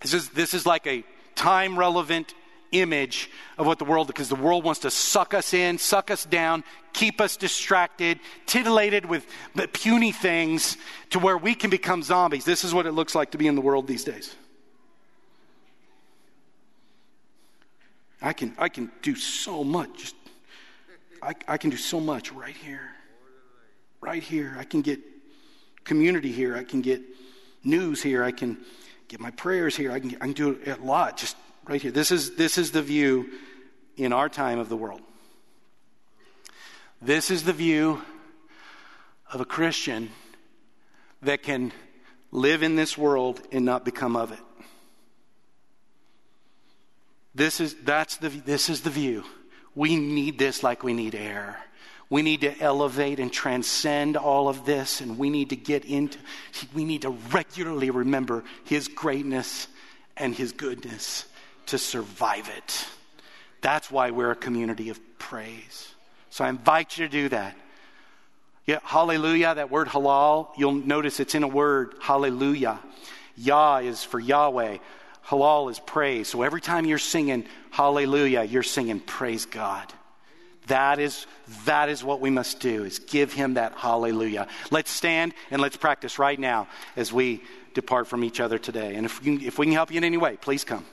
this 0.00 0.14
is 0.14 0.28
this 0.30 0.54
is 0.54 0.64
like 0.64 0.86
a 0.86 1.04
time 1.34 1.78
relevant 1.78 2.34
image 2.72 3.30
of 3.56 3.66
what 3.66 3.78
the 3.78 3.84
world, 3.84 4.06
because 4.06 4.28
the 4.28 4.34
world 4.34 4.64
wants 4.64 4.80
to 4.80 4.90
suck 4.90 5.34
us 5.34 5.54
in, 5.54 5.78
suck 5.78 6.10
us 6.10 6.24
down, 6.24 6.64
keep 6.92 7.20
us 7.20 7.36
distracted, 7.36 8.20
titillated 8.46 9.06
with 9.06 9.26
puny 9.72 10.12
things 10.12 10.76
to 11.10 11.18
where 11.18 11.38
we 11.38 11.54
can 11.54 11.70
become 11.70 12.02
zombies. 12.02 12.44
This 12.44 12.64
is 12.64 12.74
what 12.74 12.86
it 12.86 12.92
looks 12.92 13.14
like 13.14 13.32
to 13.32 13.38
be 13.38 13.46
in 13.46 13.54
the 13.54 13.60
world 13.60 13.86
these 13.86 14.04
days. 14.04 14.34
I 18.20 18.32
can, 18.32 18.54
I 18.58 18.68
can 18.68 18.90
do 19.02 19.14
so 19.14 19.62
much. 19.62 20.12
I, 21.22 21.34
I 21.46 21.56
can 21.56 21.70
do 21.70 21.76
so 21.76 22.00
much 22.00 22.32
right 22.32 22.56
here. 22.56 22.90
Right 24.00 24.22
here. 24.22 24.56
I 24.58 24.64
can 24.64 24.82
get 24.82 25.00
community 25.84 26.32
here. 26.32 26.56
I 26.56 26.64
can 26.64 26.80
get 26.80 27.00
news 27.62 28.02
here. 28.02 28.24
I 28.24 28.32
can 28.32 28.58
get 29.06 29.20
my 29.20 29.30
prayers 29.30 29.76
here. 29.76 29.92
I 29.92 30.00
can, 30.00 30.16
I 30.16 30.24
can 30.26 30.32
do 30.32 30.58
a 30.66 30.84
lot 30.84 31.16
just 31.16 31.36
right 31.68 31.82
here. 31.82 31.90
This 31.90 32.10
is, 32.10 32.34
this 32.34 32.56
is 32.56 32.70
the 32.70 32.82
view 32.82 33.28
in 33.96 34.12
our 34.12 34.28
time 34.28 34.58
of 34.58 34.68
the 34.68 34.76
world. 34.76 35.02
This 37.00 37.30
is 37.30 37.44
the 37.44 37.52
view 37.52 38.02
of 39.32 39.40
a 39.40 39.44
Christian 39.44 40.10
that 41.22 41.42
can 41.42 41.72
live 42.32 42.62
in 42.62 42.74
this 42.74 42.96
world 42.96 43.40
and 43.52 43.64
not 43.64 43.84
become 43.84 44.16
of 44.16 44.32
it. 44.32 44.38
This 47.34 47.60
is, 47.60 47.74
that's 47.84 48.16
the, 48.16 48.30
this 48.30 48.68
is 48.68 48.80
the 48.80 48.90
view. 48.90 49.22
We 49.74 49.96
need 49.96 50.38
this 50.38 50.62
like 50.62 50.82
we 50.82 50.94
need 50.94 51.14
air. 51.14 51.58
We 52.10 52.22
need 52.22 52.40
to 52.40 52.58
elevate 52.58 53.20
and 53.20 53.30
transcend 53.30 54.16
all 54.16 54.48
of 54.48 54.64
this, 54.64 55.02
and 55.02 55.18
we 55.18 55.28
need 55.28 55.50
to 55.50 55.56
get 55.56 55.84
into, 55.84 56.18
we 56.74 56.86
need 56.86 57.02
to 57.02 57.10
regularly 57.10 57.90
remember 57.90 58.44
His 58.64 58.88
greatness 58.88 59.68
and 60.16 60.34
His 60.34 60.52
goodness 60.52 61.26
to 61.68 61.78
survive 61.78 62.50
it. 62.56 62.86
That's 63.60 63.90
why 63.90 64.10
we're 64.10 64.30
a 64.30 64.36
community 64.36 64.90
of 64.90 65.00
praise. 65.18 65.88
So 66.30 66.44
I 66.44 66.48
invite 66.48 66.98
you 66.98 67.06
to 67.06 67.10
do 67.10 67.28
that. 67.30 67.56
Yeah, 68.66 68.80
hallelujah, 68.82 69.54
that 69.54 69.70
word 69.70 69.88
halal, 69.88 70.50
you'll 70.58 70.72
notice 70.72 71.20
it's 71.20 71.34
in 71.34 71.42
a 71.42 71.48
word, 71.48 71.94
hallelujah. 72.00 72.78
Yah 73.36 73.78
is 73.78 74.04
for 74.04 74.20
Yahweh. 74.20 74.78
Halal 75.26 75.70
is 75.70 75.78
praise. 75.78 76.28
So 76.28 76.42
every 76.42 76.60
time 76.60 76.84
you're 76.84 76.98
singing 76.98 77.46
hallelujah, 77.70 78.42
you're 78.42 78.62
singing 78.62 79.00
praise 79.00 79.46
God. 79.46 79.92
That 80.66 80.98
is, 80.98 81.26
that 81.64 81.88
is 81.88 82.04
what 82.04 82.20
we 82.20 82.28
must 82.28 82.60
do, 82.60 82.84
is 82.84 82.98
give 82.98 83.32
him 83.32 83.54
that 83.54 83.72
hallelujah. 83.72 84.48
Let's 84.70 84.90
stand 84.90 85.32
and 85.50 85.62
let's 85.62 85.78
practice 85.78 86.18
right 86.18 86.38
now 86.38 86.68
as 86.94 87.10
we 87.10 87.42
depart 87.72 88.06
from 88.06 88.22
each 88.22 88.38
other 88.38 88.58
today. 88.58 88.94
And 88.96 89.06
if 89.06 89.26
if 89.26 89.58
we 89.58 89.66
can 89.66 89.72
help 89.72 89.90
you 89.90 89.98
in 89.98 90.04
any 90.04 90.18
way, 90.18 90.36
please 90.36 90.64
come. 90.64 90.84